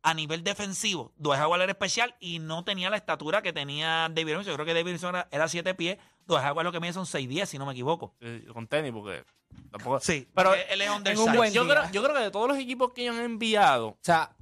A 0.03 0.15
nivel 0.15 0.43
defensivo, 0.43 1.13
Dwight 1.19 1.43
Howard 1.43 1.61
era 1.61 1.73
especial 1.73 2.15
y 2.21 2.39
no 2.39 2.65
tenía 2.65 2.89
la 2.89 2.97
estatura 2.97 3.43
que 3.43 3.53
tenía 3.53 4.09
David 4.11 4.33
Robinson. 4.33 4.53
Yo 4.53 4.55
creo 4.55 4.67
que 4.67 4.73
David 4.73 4.93
Robinson 4.93 5.15
era, 5.15 5.29
era 5.31 5.47
7 5.47 5.75
pies. 5.75 5.99
Dwight 6.27 6.43
Howard 6.45 6.65
lo 6.65 6.73
que 6.73 6.81
mide 6.81 6.95
son 6.95 7.05
6'10, 7.05 7.45
si 7.45 7.59
no 7.59 7.67
me 7.67 7.73
equivoco. 7.73 8.15
Con 8.53 8.67
tenis, 8.67 8.93
porque 8.93 9.25
tampoco. 9.71 10.01
Sí, 10.01 10.27
pero 10.35 10.55
él 10.55 10.81
es 10.81 10.89
undersized. 10.89 11.29
un 11.29 11.37
buen 11.37 11.53
yo 11.53 11.69
creo, 11.69 11.83
yo 11.93 12.03
creo 12.03 12.15
que 12.15 12.23
de 12.23 12.31
todos 12.31 12.49
los 12.49 12.57
equipos 12.57 12.93
que 12.93 13.03
ellos 13.03 13.17
han 13.17 13.25
enviado, 13.25 13.89
O 13.89 13.99
sea, 14.01 14.35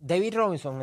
David 0.00 0.34
Robinson, 0.34 0.76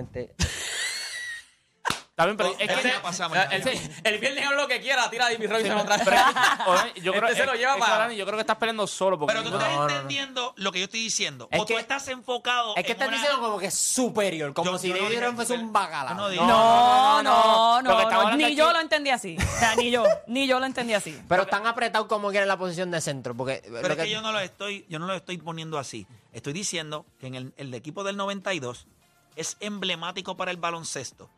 este, 2.17 2.35
también, 2.35 2.37
pero 2.37 2.49
es 2.49 2.55
Este 2.59 2.81
que. 2.81 2.95
ya 2.95 3.01
pasamos. 3.01 3.37
El, 3.51 3.91
el 4.03 4.19
viernes 4.19 4.47
haga 4.47 4.55
lo 4.55 4.67
que 4.67 4.81
quiera, 4.81 5.07
tira 5.09 5.27
a 5.27 5.31
otra 5.31 5.97
vez. 5.97 6.05
pero 6.05 6.17
es 6.17 6.23
que- 6.23 6.63
Odani, 6.69 6.91
yo 7.01 7.11
creo, 7.13 7.23
Este 7.25 7.35
se 7.35 7.41
es- 7.41 7.45
lo 7.47 7.53
lleva 7.55 7.73
es 7.75 7.79
para- 7.79 8.11
yo 8.13 8.25
creo 8.25 8.37
que 8.37 8.41
estás 8.41 8.57
peleando 8.57 8.87
solo. 8.87 9.19
Porque 9.19 9.35
Pero 9.35 9.47
tú 9.47 9.55
estás 9.55 9.71
No, 9.71 9.77
no, 9.81 9.87
no. 9.87 9.89
entendiendo 9.93 10.53
lo 10.57 10.71
que 10.71 10.79
yo 10.79 10.85
estoy 10.85 11.01
diciendo. 11.01 11.47
Es 11.51 11.59
o 11.61 11.65
tú 11.65 11.77
estás 11.77 12.07
enfocado. 12.07 12.75
es 12.75 12.83
que 12.83 12.91
en 12.91 12.95
estás 12.95 13.07
una- 13.09 13.17
diciendo 13.17 13.41
como 13.41 13.59
que 13.59 13.67
es 13.67 13.73
superior, 13.75 14.53
como 14.53 14.71
Yo- 14.71 14.77
si 14.79 14.91
David 14.91 15.35
fuese 15.35 15.53
un 15.53 15.71
bacalao. 15.71 16.31
yo 16.31 16.45
no 16.47 17.21
No, 17.23 17.81
no, 17.81 17.81
Lo 17.81 18.35
ni 18.35 18.55
yo 18.55 18.71
lo 18.73 18.79
entendí 18.79 19.09
así. 19.11 19.37
O 19.37 19.59
sea, 19.59 19.75
ni 19.75 19.91
yo, 19.91 20.03
ni 20.27 20.47
yo 20.47 20.59
lo 20.59 20.65
entendí 20.65 20.93
así. 20.93 21.19
Pero 21.29 21.43
están 21.43 21.67
apretados 21.67 22.07
como 22.07 22.29
quieren 22.31 22.47
la 22.47 22.57
posición 22.57 22.89
de 22.91 22.99
centro. 23.01 23.35
Porque 23.35 23.61
Pero 23.63 23.93
es 23.93 23.99
que 23.99 24.09
yo 24.09 24.21
no 24.21 24.31
lo 24.31 24.39
estoy, 24.39 24.85
yo 24.89 24.97
no 24.99 25.07
lo 25.07 25.13
estoy 25.13 25.37
poniendo 25.37 25.77
así. 25.77 26.07
Estoy 26.33 26.53
diciendo 26.53 27.05
que 27.19 27.27
en 27.27 27.35
el, 27.35 27.53
el 27.57 27.73
equipo 27.73 28.03
del 28.03 28.17
92 28.17 28.87
es 29.35 29.57
emblemático 29.59 30.35
para 30.37 30.51
el 30.51 30.57
baloncesto, 30.57 31.29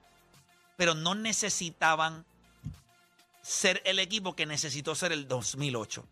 pero 0.79 0.95
no 0.95 1.13
necesitaban 1.13 2.25
ser 3.41 3.81
el 3.83 3.99
equipo 3.99 4.33
que 4.33 4.45
necesitó 4.45 4.95
ser 4.95 5.11
el 5.11 5.27
2008. 5.27 6.05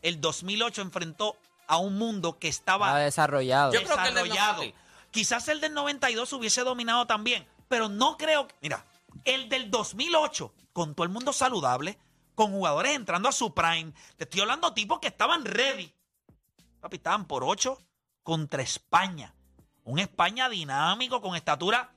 El 0.00 0.18
2008 0.22 0.80
enfrentó 0.80 1.36
a 1.66 1.76
un 1.76 1.98
mundo 1.98 2.38
que 2.38 2.48
estaba 2.48 2.98
desarrollado. 3.00 3.74
Yo 3.74 3.82
creo 3.82 3.98
que 3.98 4.08
el 4.08 4.14
del 4.14 4.24
desarrollado. 4.24 4.56
90. 4.62 4.78
Quizás 5.10 5.48
el 5.48 5.60
del 5.60 5.74
92 5.74 6.32
hubiese 6.32 6.62
dominado 6.62 7.06
también, 7.06 7.46
pero 7.68 7.90
no 7.90 8.16
creo. 8.16 8.48
Mira, 8.62 8.86
el 9.26 9.50
del 9.50 9.70
2008, 9.70 10.54
con 10.72 10.94
todo 10.94 11.04
el 11.04 11.12
mundo 11.12 11.34
saludable, 11.34 11.98
con 12.34 12.50
jugadores 12.50 12.96
entrando 12.96 13.28
a 13.28 13.32
su 13.32 13.52
prime, 13.52 13.92
te 14.16 14.24
estoy 14.24 14.40
hablando 14.40 14.70
de 14.70 14.74
tipos 14.74 15.00
que 15.00 15.08
estaban 15.08 15.44
ready. 15.44 15.92
Papi, 16.80 16.96
estaban 16.96 17.26
por 17.26 17.44
8 17.44 17.76
contra 18.22 18.62
España. 18.62 19.34
Un 19.84 19.98
España 19.98 20.48
dinámico, 20.48 21.20
con 21.20 21.36
estatura. 21.36 21.93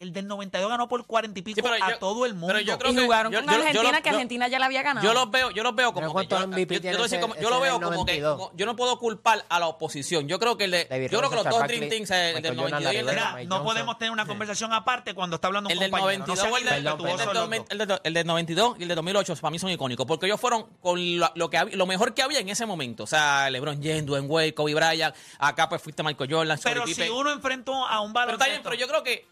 El 0.00 0.12
del 0.12 0.28
92 0.28 0.70
ganó 0.70 0.86
por 0.86 1.04
40 1.06 1.40
y 1.40 1.42
pico 1.42 1.56
Sí, 1.56 1.60
pero 1.62 1.74
a 1.84 1.90
yo- 1.90 1.98
todo 1.98 2.24
el 2.24 2.32
mundo. 2.34 2.46
pero 2.54 2.60
yo 2.60 2.78
creo 2.78 2.92
Y 2.92 2.94
que- 2.94 3.02
jugaron 3.02 3.32
yo- 3.32 3.40
con 3.40 3.46
yo- 3.46 3.50
yo 3.50 3.58
Argentina, 3.66 3.82
lo- 3.82 4.02
que 4.02 4.10
yo- 4.10 4.14
Argentina 4.14 4.46
ya 4.46 4.58
la 4.60 4.66
había 4.66 4.82
ganado. 4.82 5.04
Yo 5.04 5.12
los 5.12 5.28
veo, 5.28 5.50
yo 5.50 5.64
los 5.64 5.74
veo 5.74 5.92
como 5.92 6.06
que 6.06 6.12
¿cuántos 6.12 6.38
yo, 6.38 6.56
yo- 6.56 6.92
yo 6.92 7.02
decir 7.02 7.18
como- 7.18 7.34
yo 7.34 7.50
lo 7.50 7.58
veo 7.58 7.72
como 7.80 7.90
que 7.90 7.96
92? 7.96 8.38
como- 8.38 8.52
yo 8.56 8.64
no 8.66 8.76
puedo 8.76 8.96
culpar 9.00 9.44
a 9.48 9.58
la 9.58 9.66
oposición. 9.66 10.28
Yo 10.28 10.38
creo 10.38 10.56
que 10.56 10.64
el 10.66 10.70
de, 10.70 10.84
David 10.84 11.08
yo 11.10 11.18
creo 11.18 11.30
que 11.30 11.34
los 11.36 11.44
dos 11.46 11.66
Dream 11.66 11.88
Teams, 11.88 12.10
el 12.12 12.16
del 12.16 12.54
Michael 12.54 12.56
92 12.56 12.62
Jordan, 12.70 12.94
y 12.94 12.96
el 12.96 13.06
del- 13.40 13.48
no 13.48 13.64
podemos 13.64 13.98
tener 13.98 14.12
una 14.12 14.24
conversación 14.24 14.72
aparte 14.72 15.14
cuando 15.14 15.34
está 15.34 15.48
hablando 15.48 15.66
un 15.66 15.72
el 15.72 15.78
del 15.80 15.90
compañero. 15.90 16.18
92 16.26 16.36
no 16.38 16.42
sean 16.44 16.52
y 16.52 16.56
el 16.56 16.64
del- 16.64 16.82
irrespetuosos 16.84 17.10
el 17.10 17.18
del 17.18 17.26
los 17.26 17.34
2000 17.42 17.58
dos. 17.58 17.70
el 17.70 17.78
del- 17.78 18.00
el 18.04 18.14
del 18.14 18.26
92 18.28 18.76
y 18.78 18.82
el 18.82 18.88
del 18.88 18.94
2008 18.94 19.34
para 19.34 19.50
mí 19.50 19.58
son 19.58 19.70
icónicos 19.70 20.06
porque 20.06 20.26
ellos 20.26 20.40
fueron 20.40 20.64
con 20.80 21.18
lo, 21.18 21.28
lo 21.34 21.50
que 21.50 21.58
lo 21.72 21.86
mejor 21.86 22.14
que 22.14 22.22
había 22.22 22.38
en 22.38 22.48
ese 22.48 22.66
momento. 22.66 23.02
O 23.02 23.06
sea, 23.08 23.50
LeBron 23.50 23.82
James, 23.82 24.06
Dwayne 24.06 24.28
Wade, 24.28 24.54
Kobe 24.54 24.74
Bryant, 24.74 25.12
acá 25.40 25.68
pues 25.68 25.82
fuiste 25.82 26.04
Michael 26.04 26.32
Jordan, 26.32 26.56
Pero 26.62 26.86
si 26.86 27.08
uno 27.10 27.32
enfrentó 27.32 27.74
a 27.84 28.00
un 28.00 28.12
Pero 28.12 28.26
está 28.30 28.44
baloncesto. 28.44 28.62
pero 28.70 28.76
yo 28.80 28.86
creo 28.86 29.02
que 29.02 29.26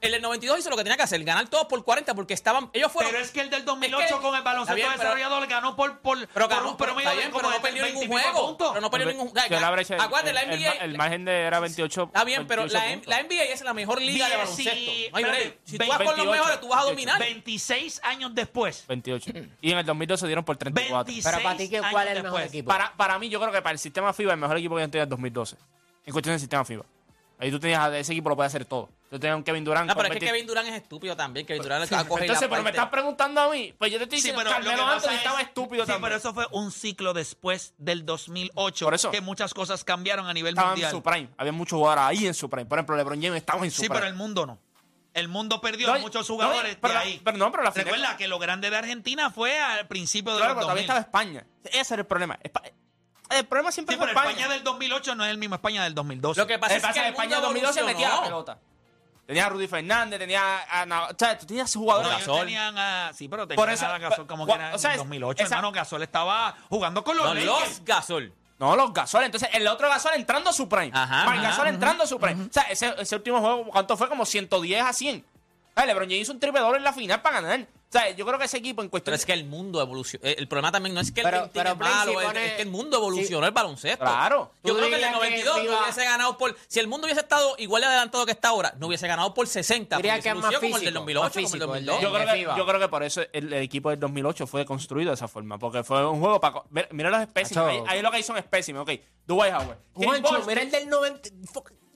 El 0.00 0.12
del 0.12 0.22
92 0.22 0.60
hizo 0.60 0.70
lo 0.70 0.76
que 0.78 0.82
tenía 0.82 0.96
que 0.96 1.02
hacer, 1.02 1.22
ganar 1.24 1.46
todos 1.48 1.66
por 1.66 1.84
40 1.84 2.14
porque 2.14 2.32
estaban, 2.32 2.70
ellos 2.72 2.90
fueron... 2.90 3.12
Pero 3.12 3.22
es 3.22 3.30
que 3.32 3.42
el 3.42 3.50
del 3.50 3.66
2008 3.66 4.02
Es 4.06 4.12
que- 4.14 4.18
con 4.22 4.34
el 4.34 4.42
baloncesto 4.42 4.74
bien, 4.74 4.88
pero- 4.92 5.02
desarrollador 5.02 5.46
ganó 5.46 5.76
por, 5.76 5.98
por, 5.98 6.18
Pero 6.26 6.48
por 6.48 6.48
ganó, 6.56 6.70
un 6.70 6.76
pero, 6.78 6.94
promedio 6.94 7.10
bien, 7.12 7.24
de 7.26 7.30
como 7.30 7.38
pero 7.40 7.50
no 7.50 7.54
de 7.56 7.60
perdió 7.60 7.82
20 7.82 8.00
ningún 8.00 8.18
juego. 8.18 8.46
puntos. 8.46 8.68
Pero 8.70 8.80
no 8.80 8.90
perdió 8.90 9.06
ningún 9.08 9.28
el- 9.28 9.38
Acuérdate, 10.00 10.32
la 10.32 10.40
el, 10.42 10.58
NBA... 10.60 10.72
el 10.84 10.96
margen 10.96 11.24
de 11.26 11.40
era 11.42 11.60
28. 11.60 12.02
Está 12.04 12.24
bien, 12.24 12.46
pero 12.46 12.62
28 12.62 13.02
la, 13.10 13.16
la 13.16 13.22
NBA 13.24 13.42
es 13.52 13.60
la 13.62 13.74
mejor 13.74 14.00
liga 14.00 14.24
de 14.26 14.36
Diez 14.36 14.38
baloncesto. 14.38 14.90
No 15.10 15.16
hay 15.18 15.24
break. 15.24 15.58
Si 15.64 15.78
tú 15.78 15.86
vas 15.86 15.96
con 15.98 16.06
los 16.06 16.16
28, 16.16 16.32
mejores, 16.32 16.60
tú 16.60 16.68
vas 16.68 16.80
a 16.80 16.84
dominar. 16.84 17.18
26 17.18 18.00
años 18.02 18.34
después. 18.34 18.84
28. 18.88 19.30
Y 19.60 19.72
en 19.72 19.78
el 19.78 19.84
2012 19.84 20.26
dieron 20.26 20.44
por 20.46 20.56
34. 20.56 21.04
26 21.04 21.24
Pero 21.30 21.42
para 21.42 21.56
ti, 21.58 21.68
¿qué- 21.68 21.76
años 21.78 21.90
¿cuál 21.92 22.08
es 22.08 22.16
el 22.16 22.22
mejor 22.22 22.38
después. 22.40 22.54
equipo? 22.54 22.68
Para, 22.68 22.96
para 22.96 23.18
mí, 23.18 23.28
yo 23.28 23.38
creo 23.38 23.52
que 23.52 23.60
para 23.60 23.72
el 23.74 23.78
sistema 23.78 24.14
FIBA, 24.14 24.32
el 24.32 24.38
mejor 24.40 24.56
equipo 24.56 24.76
que 24.76 24.80
yo 24.82 24.88
tenía 24.88 25.02
en 25.02 25.06
el 25.08 25.10
2012. 25.10 25.56
En 26.06 26.12
cuestión 26.14 26.32
del 26.32 26.40
sistema 26.40 26.64
FIBA. 26.64 26.86
Ahí 27.38 27.50
tú 27.50 27.60
tenías, 27.60 27.80
a- 27.80 27.98
ese 27.98 28.12
equipo 28.12 28.30
lo 28.30 28.36
puede 28.36 28.46
hacer 28.46 28.64
todo. 28.64 28.88
Tú 29.10 29.18
tenías 29.18 29.36
un 29.36 29.42
Kevin 29.42 29.64
Durant. 29.64 29.88
No, 29.88 29.96
pero 29.96 30.06
es 30.06 30.12
que 30.14 30.20
20 30.20 30.26
Kevin 30.32 30.46
Durant 30.46 30.68
es 30.68 30.74
estúpido 30.76 31.16
también. 31.16 31.44
Kevin 31.44 31.62
Durant 31.64 31.84
Sí, 31.88 31.94
Entonces, 31.94 32.46
pero 32.48 32.62
me 32.62 32.70
estás 32.70 32.88
preguntando 32.90 33.40
a 33.40 33.50
mí. 33.50 33.74
Pues 33.76 33.90
yo 33.90 33.98
te 33.98 34.04
estoy 34.04 34.18
Sí, 34.20 34.28
diciendo 34.28 34.40
pero 34.44 34.50
que 34.56 34.62
lo 34.62 34.70
que 34.70 34.76
Carmelo 34.76 34.86
pasa 34.94 34.96
Anthony 35.08 35.10
es- 35.14 35.18
estaba 35.18 35.40
estúpido 35.42 35.84
sí, 35.84 35.90
también. 35.90 36.02
pero 36.04 36.16
eso 36.16 36.32
fue 36.32 36.46
un 36.52 36.70
ciclo 36.70 37.12
después 37.12 37.74
del 37.76 38.06
2008. 38.06 38.84
Por 38.84 38.94
eso. 38.94 39.10
Que 39.10 39.20
muchas 39.20 39.52
cosas 39.52 39.82
cambiaron 39.82 40.28
a 40.28 40.32
nivel 40.32 40.50
Estaba 40.50 40.68
en 40.68 40.72
mundial. 40.74 40.90
su 40.92 41.02
prime. 41.02 41.28
Había 41.38 41.50
muchos 41.52 41.76
jugadores 41.76 42.04
ahí 42.04 42.26
en 42.28 42.34
su 42.34 42.48
prime. 42.48 42.66
Por 42.66 42.78
ejemplo, 42.78 42.96
LeBron 42.96 43.20
James 43.20 43.38
estaba 43.38 43.64
en 43.64 43.72
su 43.72 43.82
Sí, 43.82 43.88
prime. 43.88 43.96
pero 43.96 44.06
el 44.06 44.14
mundo 44.14 44.46
no. 44.46 44.58
El 45.12 45.26
mundo 45.26 45.60
perdió 45.60 45.88
No, 45.88 45.94
a 45.94 45.98
muchos 45.98 46.28
no, 46.28 46.34
jugadores 46.36 46.76
pero 46.80 46.92
de 46.92 46.94
la- 46.94 47.00
ahí. 47.00 47.20
pero 47.24 47.36
no, 47.36 47.50
pero 47.50 47.64
la 47.64 47.72
final- 47.72 47.86
Recuerda 47.86 48.16
que 48.16 48.28
lo 48.28 48.38
grande 48.38 48.70
de 48.70 48.76
Argentina 48.76 49.32
fue 49.32 49.58
al 49.58 49.88
principio 49.88 50.34
de 50.34 50.38
Claro, 50.38 50.54
los 50.54 50.58
pero 50.60 50.66
todavía 50.68 50.86
2000. 50.86 51.02
estaba 51.02 51.40
España. 51.40 51.46
Ese 51.80 51.94
era 51.94 52.02
el 52.02 52.06
problema. 52.06 52.38
Espa- 52.44 52.62
El 53.28 53.44
problema 53.46 53.70
siempre 53.72 53.94
Sí, 53.94 53.98
fue 53.98 54.06
pero 54.08 54.18
España. 54.18 54.38
España 54.38 54.54
del 54.54 54.64
2008 54.64 55.14
no 55.16 55.24
es 55.24 55.30
el 55.32 55.38
mismo 55.38 55.54
España 55.56 55.82
del 55.84 55.94
2012. 55.94 56.40
Lo 56.40 56.46
que 56.46 56.58
pasa 56.60 56.76
es 56.76 56.82
que 56.82 56.88
que 56.92 57.00
que 57.00 57.08
España 57.08 57.36
en 57.36 57.42
mundo 57.42 57.46
2012 57.48 57.82
metía 57.84 58.08
la 58.08 58.22
pelota. 58.22 58.58
Tenía 59.30 59.46
a 59.46 59.48
Rudy 59.48 59.68
Fernández, 59.68 60.18
tenía 60.18 60.42
a... 60.68 60.84
Na- 60.86 61.04
O 61.04 61.14
sea, 61.16 61.38
tú 61.38 61.46
tenías 61.46 61.72
jugadores... 61.72 62.10
No, 62.10 62.18
Gasol. 62.18 62.40
tenían 62.40 62.76
a, 62.76 63.12
sí, 63.14 63.28
pero 63.28 63.46
Por 63.46 63.54
tenían 63.56 63.70
eso- 63.74 63.86
a 63.86 63.96
Gasol 63.98 64.26
como 64.26 64.44
por- 64.44 64.56
que 64.58 64.64
era 64.64 64.74
o 64.74 64.78
sea, 64.78 64.90
en 64.90 64.94
es- 64.96 64.98
2008. 65.02 65.44
esa- 65.44 65.54
hermano, 65.54 65.70
Gasol 65.72 66.02
estaba 66.02 66.56
jugando 66.68 67.04
con 67.04 67.16
los 67.16 67.26
No, 67.26 67.34
los 67.34 67.84
Gasol. 67.84 68.32
No, 68.58 68.74
los 68.74 68.92
Gasol. 68.92 69.22
Entonces, 69.22 69.48
el 69.52 69.68
otro 69.68 69.88
Gasol 69.88 70.14
entrando 70.16 70.50
a 70.50 70.52
su 70.52 70.68
prime. 70.68 70.90
Ajá, 70.92 71.22
ajá, 71.22 71.42
Gasol 71.42 71.68
entrando 71.68 72.02
a 72.02 72.06
su 72.08 72.18
prime. 72.18 72.42
O 72.44 72.52
sea, 72.52 72.64
ese, 72.64 72.92
ese 72.98 73.14
último 73.14 73.38
juego, 73.40 73.66
¿cuánto 73.66 73.96
fue? 73.96 74.08
Como 74.08 74.26
110 74.26 74.82
a 74.84 74.92
100. 74.92 75.24
O 75.24 75.72
sea, 75.76 75.86
LeBron 75.86 76.08
James 76.08 76.22
hizo 76.22 76.32
un 76.32 76.40
triple 76.40 76.58
doble 76.60 76.78
en 76.78 76.84
la 76.84 76.92
final 76.92 77.22
para 77.22 77.40
ganar. 77.40 77.68
O 77.90 77.92
sea, 77.92 78.08
yo 78.10 78.24
creo 78.24 78.38
que 78.38 78.44
ese 78.44 78.58
equipo 78.58 78.82
en 78.82 78.88
cuestión... 78.88 79.06
Pero 79.10 79.16
es 79.16 79.26
que 79.26 79.32
el 79.32 79.44
mundo 79.46 79.82
evolucionó. 79.82 80.24
El 80.24 80.46
problema 80.46 80.70
también 80.70 80.94
no 80.94 81.00
es 81.00 81.10
que 81.10 81.22
el 81.22 81.24
Pero- 81.24 81.38
20 81.40 81.52
pero, 81.58 81.70
es 81.72 81.76
malo, 81.78 82.12
si 82.12 82.18
es- 82.18 82.24
pone- 82.24 82.46
es 82.46 82.52
que 82.52 82.62
el 82.62 82.70
mundo 82.70 82.96
evolucionó 82.98 83.46
el 83.46 83.52
baloncesto. 83.52 84.04
Claro. 84.04 84.52
Yo 84.62 84.76
creo 84.76 84.88
que 84.88 84.94
el 84.94 85.00
del 85.00 85.10
dirías 85.12 85.28
que 85.28 85.44
92 85.44 85.64
no 85.74 85.82
hubiese 85.82 86.04
ganado 86.04 86.38
por. 86.38 86.56
Si 86.68 86.78
el 86.78 86.86
mundo 86.86 87.06
hubiese 87.06 87.20
estado 87.22 87.56
igual 87.58 87.82
de 87.82 87.88
adelantado 87.88 88.24
que 88.26 88.30
está 88.30 88.50
ahora, 88.50 88.74
no 88.78 88.86
hubiese 88.86 89.08
ganado 89.08 89.34
por 89.34 89.48
60. 89.48 89.96
Diría 89.96 90.20
que 90.20 90.28
es 90.28 90.34
más 90.36 90.44
lució 90.44 90.60
como 90.60 90.76
el 90.76 90.84
del 90.84 90.92
físico, 90.92 90.98
2008, 91.00 91.20
más 91.24 91.32
como 91.32 91.40
el 91.40 91.46
físico, 91.50 91.64
el 91.74 91.84
2002. 91.86 91.96
de- 91.96 92.02
Yo 92.04 92.12
creo, 92.12 92.32
que, 92.54 92.58
yo 92.60 92.66
creo 92.66 92.80
que 92.80 92.88
por 92.88 93.02
eso 93.02 93.22
el, 93.32 93.52
el 93.52 93.62
equipo 93.62 93.90
del 93.90 93.98
2008 93.98 94.46
fue 94.46 94.64
construido 94.64 95.10
de 95.10 95.14
esa 95.14 95.26
forma. 95.26 95.58
Porque 95.58 95.82
fue 95.82 96.06
un 96.06 96.20
juego 96.20 96.40
para... 96.40 96.62
Mira 96.92 97.10
los 97.10 97.22
espécimes. 97.22 97.64
Ahí, 97.64 97.82
ahí 97.88 98.02
lo 98.02 98.10
que 98.12 98.18
hay 98.18 98.22
son 98.22 98.36
espécimes. 98.36 98.82
Ok. 98.82 98.90
Dwight 99.26 99.52
Howard. 99.52 99.78
Juancho, 99.94 100.44
mira 100.46 100.62
el 100.62 100.70
del 100.70 100.88
90. 100.88 101.28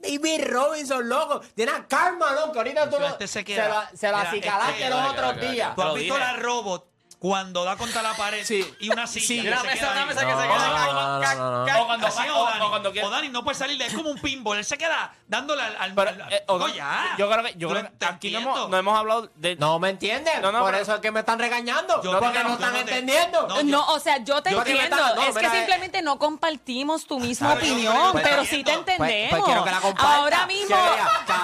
David 0.04 0.44
Robinson, 0.48 1.08
loco. 1.08 1.40
Tiene 1.54 1.72
a 1.72 1.86
Karl 1.86 2.18
Malone, 2.18 2.52
que 2.52 2.58
ahorita 2.58 2.90
tú 2.90 2.98
lo- 2.98 3.06
este 3.08 3.26
se 3.26 3.32
se, 3.40 3.44
queda- 3.44 3.68
la, 3.68 3.90
se 3.96 4.10
la 4.10 4.20
acicalaste 4.22 4.72
este- 4.84 4.90
los 4.90 5.10
otros 5.10 5.40
días. 5.40 5.74
¿Tú 5.74 5.82
has 5.82 5.94
visto 5.94 6.18
la 6.18 6.32
robot 6.36 6.86
cuando 7.24 7.64
da 7.64 7.74
contra 7.78 8.02
la 8.02 8.12
pared 8.12 8.44
Sí. 8.44 8.62
y 8.80 8.90
una 8.92 9.06
silla? 9.06 9.26
Sí. 9.26 9.40
que 9.40 9.48
Una 9.48 9.60
se 9.62 9.66
mesa, 9.68 9.78
queda 9.78 9.90
una 9.92 10.00
ahí? 10.02 10.06
mesa 10.08 10.20
que 10.20 10.26
se 10.26 10.36
No, 10.36 10.42
queda 10.42 11.34
no, 11.34 11.66
no. 11.66 11.82
O 11.82 11.86
cuando- 11.86 12.06
Así 12.06 12.28
o- 12.28 12.66
o 12.66 12.68
cuando 12.68 12.90
Odani 12.90 13.28
no 13.30 13.42
puede 13.42 13.56
salir, 13.56 13.80
es 13.80 13.94
como 13.94 14.10
un 14.10 14.18
pinball. 14.18 14.58
Él 14.58 14.64
se 14.66 14.76
queda 14.76 15.10
dándole 15.26 15.62
al. 15.62 15.74
al, 15.78 15.94
Pero, 15.94 16.10
al- 16.10 16.32
eh, 16.34 16.44
o- 16.48 16.68
ya. 16.68 17.14
Yo 17.16 17.30
creo 17.30 17.42
que, 17.44 17.54
yo 17.56 17.70
creo 17.70 17.90
que 17.98 18.04
aquí 18.04 18.30
no 18.30 18.40
hemos, 18.40 18.68
no 18.68 18.76
hemos 18.76 18.98
hablado 18.98 19.30
de... 19.36 19.56
No 19.56 19.78
me 19.78 19.94
no, 19.94 20.60
Por 20.60 20.74
eso 20.74 20.94
es 20.96 21.00
que 21.00 21.10
me 21.10 21.20
están 21.20 21.38
regañando. 21.38 22.02
Yo 22.02 22.20
porque 22.20 22.44
no 22.44 22.52
están 22.52 22.76
entendiendo. 22.76 23.48
no, 23.48 23.62
No, 23.62 23.86
o 23.86 23.98
sea, 24.00 24.18
yo 24.22 24.42
te 24.42 24.50
Yo- 24.50 24.58
entiendo. 24.58 24.94
no, 24.94 25.22
es 25.22 25.34
que 25.34 25.46
eh. 25.46 25.50
simplemente 25.50 26.02
no 26.02 26.18
compartimos 26.18 27.06
tu 27.06 27.18
misma 27.20 27.54
opinión, 27.54 28.12
pero 28.22 28.44
sí 28.44 28.62
te. 28.62 28.74
Pues- 28.74 28.84
pues 28.98 29.10
entendemos. 29.48 29.94
Ahora 29.96 30.46
mismo, 30.46 30.76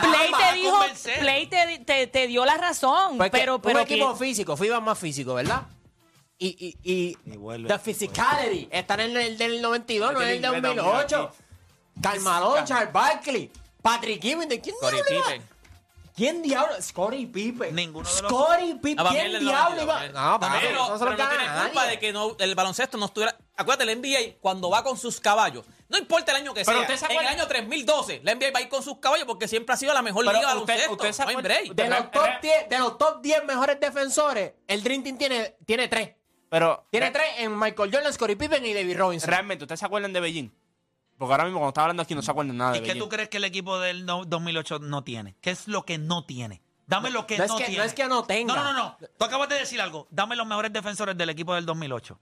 Play 0.02 0.30
te 0.46 0.52
dijo. 0.56 0.80
Play 1.20 1.46
te, 1.46 1.78
te, 1.86 2.06
te 2.06 2.26
dio 2.26 2.44
la 2.44 2.58
razón, 2.58 3.16
Pues 3.16 3.30
pero, 3.30 3.54
un 3.56 3.62
pero 3.62 3.80
equipo 3.80 4.14
físico, 4.14 4.58
FIBA 4.58 4.80
más 4.80 4.98
físico, 4.98 5.32
¿verdad? 5.32 5.62
Y, 6.42 6.48
y, 6.82 6.90
y, 6.90 7.18
Y 7.32 7.36
vuelve. 7.36 7.68
the 7.68 7.78
physicality 7.78 8.66
está 8.72 8.94
en 8.94 9.14
el 9.16 9.36
del 9.36 9.60
92, 9.60 10.12
no 10.14 10.22
en 10.22 10.28
el 10.28 10.34
inglés 10.36 10.62
2008. 10.62 11.32
Carmalón, 12.02 12.64
Charles 12.64 12.92
Barkley, 12.92 13.50
Patrick 13.82 14.24
Ewing, 14.24 14.48
¿de 14.48 14.60
quién 14.60 14.74
iba? 14.80 14.90
Pippen. 15.04 15.42
¿Quién 16.16 16.42
diablo? 16.42 16.74
Scottie 16.82 17.26
Pippen. 17.26 17.74
Ninguno 17.74 18.08
de 18.08 18.22
los- 18.22 18.30
Scottie 18.30 18.74
Pippen. 18.76 19.00
Ah, 19.00 19.04
para 19.04 19.10
mí 19.10 19.20
¿Quién 19.20 19.32
del 19.32 19.44
diablo 19.44 19.76
92, 19.84 20.10
iba? 20.12 20.20
No, 20.32 20.40
papi, 20.40 20.56
pero, 20.60 20.84
eso 20.84 20.98
se 20.98 21.04
pero 21.04 21.16
no 21.16 21.28
tiene 21.28 21.44
culpa 21.62 21.86
de 21.86 21.98
que 21.98 22.12
no, 22.12 22.36
el 22.38 22.54
baloncesto 22.54 22.96
no 22.98 23.06
estuviera. 23.06 23.36
Acuérdate, 23.56 23.90
el 23.90 23.98
NBA, 24.00 24.38
cuando 24.40 24.70
va 24.70 24.82
con 24.82 24.96
sus 24.98 25.20
caballos, 25.20 25.64
no 25.88 25.98
importa 25.98 26.32
el 26.32 26.38
año 26.38 26.52
que 26.54 26.64
Pero 26.64 26.78
sea, 26.78 26.94
usted 26.94 27.06
se 27.06 27.12
en 27.12 27.20
el 27.20 27.26
año 27.26 27.46
3012, 27.46 28.20
la 28.24 28.32
NBA 28.34 28.50
va 28.52 28.58
a 28.58 28.62
ir 28.62 28.68
con 28.68 28.82
sus 28.82 28.98
caballos 28.98 29.26
porque 29.26 29.46
siempre 29.46 29.74
ha 29.74 29.76
sido 29.76 29.92
la 29.94 30.02
mejor 30.02 30.24
Pero 30.24 30.36
liga 30.38 30.48
de 30.48 30.54
baloncesto. 30.54 30.92
usted 30.92 31.12
se 31.12 31.22
no 31.22 31.28
hay 31.28 31.36
break. 31.36 31.74
De 31.74 31.88
los, 31.88 32.10
top 32.10 32.24
re- 32.24 32.38
10, 32.42 32.68
de 32.70 32.78
los 32.78 32.98
top 32.98 33.20
10 33.22 33.44
mejores 33.44 33.78
defensores, 33.80 34.52
el 34.66 34.82
Dream 34.82 35.02
Team 35.02 35.18
tiene, 35.18 35.56
tiene 35.66 35.88
tres. 35.88 36.10
Pero 36.50 36.84
Tiene 36.90 37.06
re- 37.06 37.12
tres 37.12 37.28
en 37.38 37.58
Michael 37.58 37.90
Jordan, 37.94 38.12
Scottie 38.12 38.36
Pippen 38.36 38.66
y 38.66 38.74
David 38.74 38.98
Robinson. 38.98 39.30
realmente, 39.30 39.64
¿ustedes 39.64 39.80
se 39.80 39.86
acuerdan 39.86 40.12
de 40.12 40.20
Beijing? 40.20 40.50
Porque 41.16 41.32
ahora 41.32 41.44
mismo 41.44 41.58
cuando 41.60 41.70
estaba 41.70 41.84
hablando 41.86 42.02
aquí 42.02 42.14
no 42.14 42.20
se 42.22 42.30
acuerdan 42.30 42.56
nada 42.58 42.72
de 42.72 42.78
¿Y 42.78 42.80
qué 42.82 42.86
Beijing. 42.88 43.00
tú 43.02 43.08
crees 43.08 43.28
que 43.28 43.36
el 43.38 43.44
equipo 43.44 43.78
del 43.78 44.04
no- 44.04 44.24
2008 44.26 44.80
no 44.80 45.02
tiene? 45.04 45.36
¿Qué 45.40 45.50
es 45.50 45.66
lo 45.68 45.84
que 45.86 45.96
no 45.98 46.24
tiene? 46.26 46.60
Dame 46.86 47.10
lo 47.10 47.26
que 47.26 47.38
no 47.38 47.46
no, 47.46 47.54
es 47.54 47.58
que- 47.60 47.64
tiene. 47.66 47.78
no 47.78 47.84
es 47.84 47.94
que 47.94 48.06
no 48.08 48.24
tenga. 48.24 48.54
No, 48.56 48.64
no, 48.64 48.72
no, 48.72 48.96
no. 49.00 49.08
Tú 49.16 49.24
acabas 49.24 49.48
de 49.48 49.54
decir 49.56 49.80
algo. 49.80 50.06
Dame 50.10 50.34
los 50.36 50.46
mejores 50.46 50.72
defensores 50.72 51.16
del 51.16 51.30
equipo 51.30 51.54
del 51.54 51.64
2008. 51.64 52.18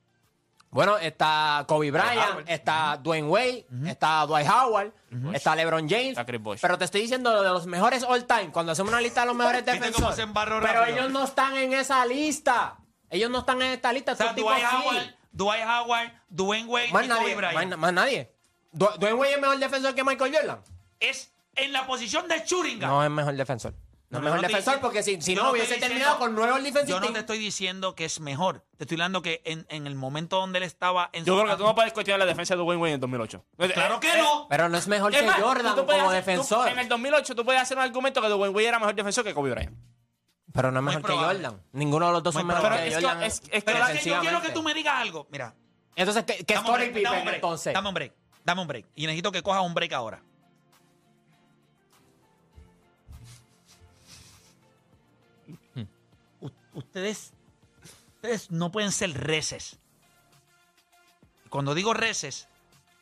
Bueno, 0.71 0.99
está 0.99 1.65
Kobe 1.67 1.91
Bryant, 1.91 2.19
Howard. 2.33 2.45
está 2.51 2.99
Dwayne 3.03 3.27
Wade, 3.29 3.67
está 3.87 4.27
Dwight 4.27 4.47
Howard, 4.47 4.93
está 5.33 5.57
LeBron 5.57 5.89
James. 5.89 6.09
Está 6.11 6.27
Chris 6.27 6.43
Bosh. 6.43 6.59
Pero 6.61 6.77
te 6.77 6.85
estoy 6.85 7.01
diciendo 7.01 7.43
de 7.43 7.49
los 7.49 7.65
mejores 7.67 8.03
all 8.03 8.27
time, 8.27 8.51
cuando 8.53 8.73
hacemos 8.73 8.93
una 8.93 9.01
lista 9.01 9.23
de 9.23 9.29
los 9.29 9.37
mejores 9.37 9.63
¿Viste 9.65 9.71
cómo 9.79 9.87
defensores. 9.87 10.17
se 10.17 10.23
embarró 10.23 10.61
Pero 10.61 10.81
rápido? 10.81 10.99
ellos 10.99 11.11
no 11.11 11.25
están 11.25 11.57
en 11.57 11.73
esa 11.73 12.05
lista. 12.05 12.77
Ellos 13.11 13.31
no 13.31 13.39
están 13.41 13.61
en 13.63 13.73
esta 13.73 13.93
lista. 13.93 14.13
O 14.13 14.17
sea, 14.17 14.33
Dwight. 14.33 14.65
Howard, 14.65 15.15
Dwight 15.33 15.65
Howard, 15.65 16.13
Dwayne 16.29 16.69
Wade 16.69 16.89
Más 16.93 17.07
y 17.07 17.09
Kobe 17.09 17.35
Bryant. 17.35 17.55
más, 17.71 17.79
más 17.79 17.93
nadie. 17.93 18.33
Du- 18.73 18.89
Dwayne 18.99 19.15
Wade 19.19 19.35
es 19.35 19.41
mejor 19.41 19.59
defensor 19.59 19.95
que 19.95 20.05
Michael 20.05 20.35
Jordan. 20.35 20.61
Es 21.01 21.33
en 21.55 21.73
la 21.73 21.87
posición 21.87 22.29
de 22.29 22.45
Churinga. 22.45 22.87
No 22.87 23.03
es 23.05 23.11
mejor 23.11 23.35
defensor. 23.35 23.75
No, 24.11 24.19
No, 24.19 24.19
es 24.21 24.25
mejor 24.25 24.37
no 24.43 24.49
defensor 24.49 24.75
dice- 24.75 24.81
porque 24.83 25.03
si, 25.03 25.21
si 25.21 25.35
no, 25.35 25.43
no 25.45 25.51
hubiese 25.51 25.75
diciendo- 25.75 25.87
terminado 25.87 26.19
con 26.19 26.35
nueve 26.35 26.53
all 26.53 26.63
defensive 26.65 26.89
Yo 26.91 26.99
no 27.01 27.13
te 27.13 27.19
estoy 27.19 27.37
diciendo 27.39 27.95
que 27.95 28.07
es 28.07 28.21
mejor. 28.21 28.65
Te 28.79 28.85
estoy 28.85 28.95
hablando 28.95 29.21
que 29.21 29.43
en, 29.45 29.67
en 29.69 29.87
el 29.87 29.95
momento 29.97 30.39
donde 30.41 30.59
él 30.59 30.65
estaba 30.65 31.11
en 31.13 31.27
Yo 31.27 31.35
su- 31.37 31.43
creo 31.43 31.53
que 31.55 31.59
tú 31.59 31.67
no 31.67 31.75
puedes 31.75 31.93
cuestionar 31.93 32.19
la 32.21 32.25
defensa 32.25 32.55
de 32.55 32.61
Dwayne 32.63 32.81
Wade 32.81 32.91
en 32.93 32.95
el 32.95 33.01
2008. 33.01 33.45
Claro 33.75 34.01
que 34.01 34.09
Eh, 34.11 34.19
no. 34.23 34.47
Pero 34.49 34.69
no 34.71 34.79
es 34.79 34.89
mejor 34.89 35.15
Es 35.15 35.21
que 35.21 35.27
más, 35.27 35.41
Jordan 35.43 35.75
tú 35.77 35.85
como 35.85 35.93
hacer- 35.93 36.05
tú- 36.09 36.11
defensor. 36.33 36.69
en 36.69 36.79
el 36.79 36.89
2008 36.89 37.35
tú 37.35 37.45
puedes 37.45 37.61
hacer 37.61 37.77
un 37.77 37.85
argumento 37.85 38.23
que 38.23 38.29
Dwayne 38.29 38.55
Wade 38.55 38.69
era 38.69 38.79
mejor 38.79 38.95
defensor 38.95 39.25
que 39.25 39.35
Kobe 39.35 39.51
Bryant. 39.51 39.77
Pero 40.53 40.71
no 40.73 40.79
es 40.79 40.85
Muy 40.85 40.91
mejor 40.95 41.03
que 41.03 41.07
probable. 41.17 41.45
Jordan. 41.45 41.63
Ninguno 41.73 42.07
de 42.07 42.13
los 42.13 42.23
dos 42.23 42.35
Muy 42.35 42.41
son 42.41 42.47
mejor 42.49 42.63
probable. 42.63 42.89
que 42.91 42.95
Pero 42.97 43.09
es 43.11 43.17
que- 43.19 43.27
es- 43.27 43.43
es 43.59 43.65
Pero 43.65 43.79
la- 43.79 43.93
es 43.93 44.03
que 44.03 44.09
yo 44.11 44.21
quiero 44.21 44.43
que 44.43 44.51
tú 44.51 44.63
me 44.63 44.75
digas 44.75 44.95
algo. 45.01 45.27
Mira, 45.31 45.55
Entonces, 45.97 46.25
¿qué, 46.25 46.45
qué 46.45 46.55
dame 46.55 46.69
un 46.69 46.75
Scottie 46.77 46.91
break, 46.91 47.05
dame 47.05 47.09
un 47.09 47.13
Pippen 47.13 47.25
break, 47.25 47.35
entonces? 47.37 47.75
Dame 47.75 47.89
un 47.89 47.95
break. 47.95 48.13
Dame 48.45 48.61
un 48.63 48.69
break. 48.69 48.87
Y 48.95 49.03
necesito 49.07 49.33
que 49.33 49.43
cojas 49.43 49.63
un 49.63 49.75
break 49.75 49.93
ahora. 49.93 50.23
U- 56.41 56.51
ustedes, 56.75 57.33
ustedes 58.17 58.51
no 58.51 58.71
pueden 58.71 58.93
ser 58.93 59.13
reces. 59.13 59.79
Cuando 61.51 61.75
digo 61.75 61.95
reces, 61.95 62.49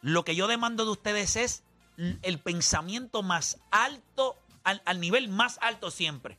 lo 0.03 0.25
que 0.25 0.37
yo 0.37 0.47
demando 0.47 0.85
de 0.85 0.91
ustedes 0.93 1.37
es 1.37 1.63
l- 1.97 2.19
el 2.23 2.39
pensamiento 2.39 3.23
más 3.23 3.59
alto, 3.71 4.37
al, 4.65 4.83
al 4.85 5.01
nivel 5.01 5.29
más 5.29 5.59
alto 5.61 5.91
siempre. 5.91 6.39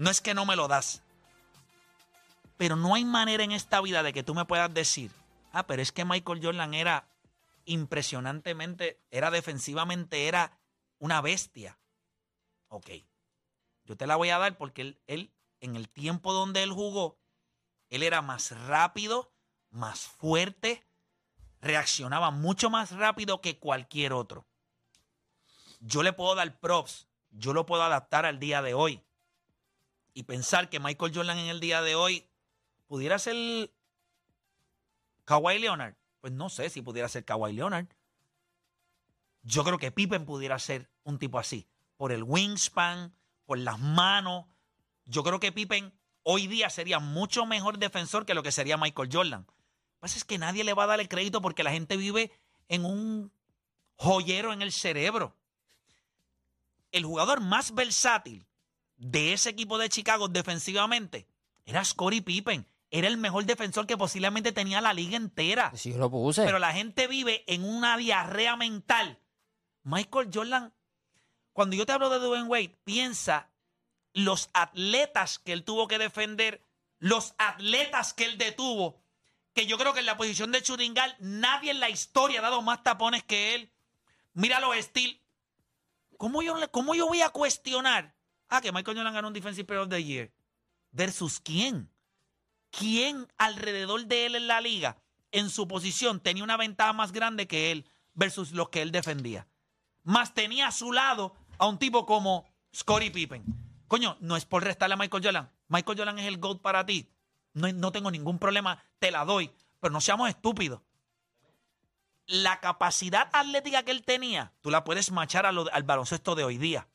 No 0.00 0.08
es 0.08 0.22
que 0.22 0.32
no 0.32 0.46
me 0.46 0.56
lo 0.56 0.66
das. 0.66 1.02
Pero 2.56 2.74
no 2.74 2.94
hay 2.94 3.04
manera 3.04 3.44
en 3.44 3.52
esta 3.52 3.82
vida 3.82 4.02
de 4.02 4.14
que 4.14 4.22
tú 4.22 4.34
me 4.34 4.46
puedas 4.46 4.72
decir, 4.72 5.10
ah, 5.52 5.66
pero 5.66 5.82
es 5.82 5.92
que 5.92 6.06
Michael 6.06 6.40
Jordan 6.42 6.72
era 6.72 7.06
impresionantemente, 7.66 8.98
era 9.10 9.30
defensivamente, 9.30 10.26
era 10.26 10.58
una 11.00 11.20
bestia. 11.20 11.78
Ok. 12.68 12.88
Yo 13.84 13.94
te 13.94 14.06
la 14.06 14.16
voy 14.16 14.30
a 14.30 14.38
dar 14.38 14.56
porque 14.56 14.80
él, 14.80 15.00
él, 15.06 15.34
en 15.60 15.76
el 15.76 15.90
tiempo 15.90 16.32
donde 16.32 16.62
él 16.62 16.72
jugó, 16.72 17.18
él 17.90 18.02
era 18.02 18.22
más 18.22 18.58
rápido, 18.68 19.34
más 19.68 20.00
fuerte, 20.00 20.82
reaccionaba 21.60 22.30
mucho 22.30 22.70
más 22.70 22.92
rápido 22.92 23.42
que 23.42 23.58
cualquier 23.58 24.14
otro. 24.14 24.46
Yo 25.78 26.02
le 26.02 26.14
puedo 26.14 26.34
dar 26.36 26.58
props, 26.58 27.06
yo 27.28 27.52
lo 27.52 27.66
puedo 27.66 27.82
adaptar 27.82 28.24
al 28.24 28.38
día 28.38 28.62
de 28.62 28.72
hoy. 28.72 29.04
Y 30.14 30.24
pensar 30.24 30.68
que 30.68 30.80
Michael 30.80 31.12
Jordan 31.14 31.38
en 31.38 31.46
el 31.46 31.60
día 31.60 31.82
de 31.82 31.94
hoy 31.94 32.26
pudiera 32.86 33.18
ser 33.18 33.70
Kawhi 35.24 35.58
Leonard. 35.58 35.94
Pues 36.20 36.32
no 36.32 36.48
sé 36.48 36.70
si 36.70 36.82
pudiera 36.82 37.08
ser 37.08 37.24
Kawhi 37.24 37.52
Leonard. 37.52 37.86
Yo 39.42 39.64
creo 39.64 39.78
que 39.78 39.90
Pippen 39.92 40.24
pudiera 40.24 40.58
ser 40.58 40.90
un 41.04 41.18
tipo 41.18 41.38
así. 41.38 41.66
Por 41.96 42.12
el 42.12 42.22
wingspan, 42.22 43.14
por 43.46 43.58
las 43.58 43.78
manos. 43.78 44.46
Yo 45.06 45.22
creo 45.22 45.40
que 45.40 45.52
Pippen 45.52 45.92
hoy 46.22 46.46
día 46.46 46.68
sería 46.68 46.98
mucho 46.98 47.46
mejor 47.46 47.78
defensor 47.78 48.26
que 48.26 48.34
lo 48.34 48.42
que 48.42 48.52
sería 48.52 48.76
Michael 48.76 49.08
Jordan. 49.10 49.46
Lo 49.46 49.54
que 49.94 50.00
pasa 50.00 50.16
es 50.16 50.24
que 50.24 50.38
nadie 50.38 50.64
le 50.64 50.74
va 50.74 50.84
a 50.84 50.88
dar 50.88 51.00
el 51.00 51.08
crédito 51.08 51.40
porque 51.40 51.62
la 51.62 51.72
gente 51.72 51.96
vive 51.96 52.32
en 52.68 52.84
un 52.84 53.32
joyero 53.96 54.52
en 54.52 54.62
el 54.62 54.72
cerebro. 54.72 55.36
El 56.92 57.04
jugador 57.04 57.40
más 57.40 57.74
versátil 57.74 58.46
de 59.00 59.32
ese 59.32 59.48
equipo 59.50 59.78
de 59.78 59.88
Chicago 59.88 60.28
defensivamente 60.28 61.26
era 61.64 61.84
Scottie 61.84 62.22
Pippen. 62.22 62.66
Era 62.90 63.06
el 63.06 63.16
mejor 63.16 63.44
defensor 63.44 63.86
que 63.86 63.96
posiblemente 63.96 64.50
tenía 64.50 64.80
la 64.80 64.92
liga 64.92 65.16
entera. 65.16 65.72
Sí, 65.76 65.92
yo 65.92 65.98
lo 65.98 66.10
puse. 66.10 66.44
Pero 66.44 66.58
la 66.58 66.72
gente 66.72 67.06
vive 67.06 67.44
en 67.46 67.64
una 67.64 67.96
diarrea 67.96 68.56
mental. 68.56 69.20
Michael 69.84 70.30
Jordan, 70.34 70.74
cuando 71.52 71.76
yo 71.76 71.86
te 71.86 71.92
hablo 71.92 72.10
de 72.10 72.18
Dwayne 72.18 72.48
Wade, 72.48 72.76
piensa 72.84 73.48
los 74.12 74.50
atletas 74.52 75.38
que 75.38 75.52
él 75.52 75.62
tuvo 75.62 75.86
que 75.86 75.98
defender, 75.98 76.66
los 76.98 77.34
atletas 77.38 78.12
que 78.12 78.24
él 78.24 78.36
detuvo, 78.36 79.00
que 79.54 79.66
yo 79.66 79.78
creo 79.78 79.92
que 79.92 80.00
en 80.00 80.06
la 80.06 80.16
posición 80.16 80.50
de 80.50 80.62
Churingal 80.62 81.14
nadie 81.20 81.70
en 81.70 81.78
la 81.78 81.90
historia 81.90 82.40
ha 82.40 82.42
dado 82.42 82.60
más 82.60 82.82
tapones 82.82 83.22
que 83.22 83.54
él. 83.54 83.72
Mira 84.32 84.58
los 84.58 84.76
Steel. 84.76 85.20
¿Cómo 86.18 86.42
yo, 86.42 86.56
¿Cómo 86.72 86.96
yo 86.96 87.06
voy 87.06 87.22
a 87.22 87.30
cuestionar? 87.30 88.14
Ah, 88.50 88.60
que 88.60 88.72
Michael 88.72 88.96
Jordan 88.96 89.14
ganó 89.14 89.28
un 89.28 89.34
Defensive 89.34 89.64
Player 89.64 89.84
of 89.84 89.88
the 89.88 90.02
Year. 90.02 90.32
¿Versus 90.90 91.38
quién? 91.38 91.88
¿Quién 92.70 93.28
alrededor 93.38 94.06
de 94.06 94.26
él 94.26 94.34
en 94.34 94.48
la 94.48 94.60
liga, 94.60 94.98
en 95.30 95.50
su 95.50 95.68
posición, 95.68 96.20
tenía 96.20 96.42
una 96.42 96.56
ventaja 96.56 96.92
más 96.92 97.12
grande 97.12 97.46
que 97.46 97.70
él 97.70 97.86
versus 98.14 98.50
los 98.50 98.68
que 98.68 98.82
él 98.82 98.90
defendía? 98.90 99.46
Más 100.02 100.34
tenía 100.34 100.66
a 100.66 100.72
su 100.72 100.92
lado 100.92 101.36
a 101.58 101.66
un 101.66 101.78
tipo 101.78 102.04
como 102.06 102.44
Scottie 102.74 103.12
Pippen. 103.12 103.44
Coño, 103.86 104.16
no 104.20 104.36
es 104.36 104.46
por 104.46 104.64
restarle 104.64 104.94
a 104.94 104.96
Michael 104.96 105.24
Jordan. 105.24 105.50
Michael 105.68 105.98
Jordan 105.98 106.18
es 106.18 106.26
el 106.26 106.38
GOAT 106.38 106.60
para 106.60 106.84
ti. 106.84 107.08
No, 107.52 107.72
no 107.72 107.92
tengo 107.92 108.10
ningún 108.10 108.38
problema, 108.40 108.82
te 108.98 109.12
la 109.12 109.24
doy. 109.24 109.52
Pero 109.78 109.92
no 109.92 110.00
seamos 110.00 110.28
estúpidos. 110.28 110.80
La 112.26 112.60
capacidad 112.60 113.28
atlética 113.32 113.84
que 113.84 113.90
él 113.92 114.02
tenía, 114.02 114.52
tú 114.60 114.70
la 114.70 114.84
puedes 114.84 115.10
machar 115.12 115.46
al 115.46 115.82
baloncesto 115.84 116.34
de 116.34 116.44
hoy 116.44 116.58
día. 116.58 116.88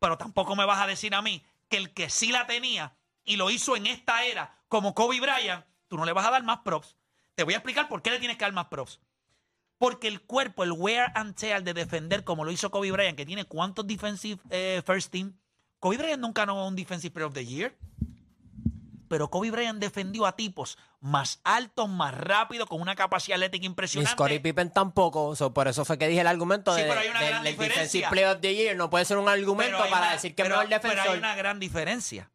Pero 0.00 0.18
tampoco 0.18 0.56
me 0.56 0.64
vas 0.64 0.82
a 0.82 0.86
decir 0.88 1.14
a 1.14 1.22
mí 1.22 1.44
que 1.68 1.76
el 1.76 1.94
que 1.94 2.10
sí 2.10 2.32
la 2.32 2.46
tenía 2.46 2.96
y 3.24 3.36
lo 3.36 3.50
hizo 3.50 3.76
en 3.76 3.86
esta 3.86 4.24
era, 4.24 4.58
como 4.66 4.94
Kobe 4.94 5.20
Bryant, 5.20 5.64
tú 5.86 5.96
no 5.96 6.04
le 6.04 6.12
vas 6.12 6.26
a 6.26 6.30
dar 6.32 6.42
más 6.42 6.58
props. 6.64 6.96
Te 7.36 7.44
voy 7.44 7.54
a 7.54 7.58
explicar 7.58 7.88
por 7.88 8.02
qué 8.02 8.10
le 8.10 8.18
tienes 8.18 8.36
que 8.36 8.44
dar 8.44 8.52
más 8.52 8.66
props. 8.66 9.00
Porque 9.78 10.08
el 10.08 10.20
cuerpo, 10.22 10.64
el 10.64 10.72
wear 10.72 11.12
and 11.14 11.34
tear 11.36 11.62
de 11.62 11.72
defender 11.72 12.24
como 12.24 12.44
lo 12.44 12.50
hizo 12.50 12.70
Kobe 12.70 12.90
Bryant, 12.90 13.16
que 13.16 13.24
tiene 13.24 13.44
cuántos 13.44 13.86
defensive 13.86 14.40
eh, 14.50 14.82
first 14.84 15.12
team. 15.12 15.38
Kobe 15.78 15.96
Bryant 15.96 16.20
nunca 16.20 16.42
ganó 16.42 16.66
un 16.66 16.76
defensive 16.76 17.12
player 17.12 17.28
of 17.28 17.34
the 17.34 17.46
year. 17.46 17.76
Pero 19.10 19.28
Kobe 19.28 19.50
Bryant 19.50 19.80
defendió 19.80 20.24
a 20.24 20.36
tipos 20.36 20.78
más 21.00 21.40
altos, 21.42 21.88
más 21.88 22.14
rápidos, 22.14 22.68
con 22.68 22.80
una 22.80 22.94
capacidad 22.94 23.34
atlética 23.34 23.66
impresionante. 23.66 24.12
Scottie 24.12 24.38
Pippen 24.38 24.72
tampoco. 24.72 25.34
so, 25.34 25.52
por 25.52 25.66
eso 25.66 25.84
fue 25.84 25.98
que 25.98 26.06
dije 26.06 26.20
el 26.20 26.28
argumento 26.28 26.72
Sí, 26.76 26.82
de, 26.82 26.86
pero 26.88 27.00
hay 27.00 27.08
una 27.08 27.20
gran 27.20 27.42
del 27.42 27.52
diferencia. 27.54 28.08
Defensive 28.08 28.26
of 28.28 28.40
the 28.40 28.54
Year. 28.54 28.76
No 28.76 28.88
puede 28.88 29.04
ser 29.04 29.16
un 29.18 29.28
argumento 29.28 29.78
para 29.78 29.88
una- 29.98 30.12
decir 30.12 30.36
que 30.36 30.42
es 30.42 30.48
mejor 30.48 30.68
defensor. 30.68 30.96
Pero 31.00 31.12
hay 31.12 31.18
una 31.18 31.34
gran 31.34 31.58
diferencia. 31.58 32.30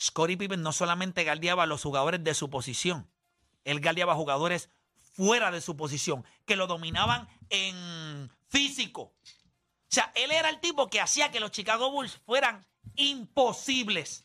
Scottie 0.00 0.38
Pippen 0.38 0.62
no 0.62 0.72
solamente 0.72 1.24
guardiaba 1.24 1.64
a 1.64 1.66
los 1.66 1.82
jugadores 1.82 2.24
de 2.24 2.32
su 2.32 2.48
posición, 2.48 3.06
él 3.64 3.82
guardiaba 3.82 4.14
jugadores 4.14 4.70
fuera 5.12 5.50
de 5.50 5.60
su 5.60 5.76
posición, 5.76 6.24
que 6.46 6.56
lo 6.56 6.66
dominaban 6.66 7.28
en 7.50 8.30
físico. 8.48 9.02
O 9.02 9.14
sea, 9.88 10.10
él 10.14 10.30
era 10.32 10.48
el 10.48 10.58
tipo 10.60 10.88
que 10.88 11.02
hacía 11.02 11.30
que 11.30 11.38
los 11.38 11.50
Chicago 11.50 11.90
Bulls 11.90 12.18
fueran 12.24 12.64
imposibles. 12.96 14.23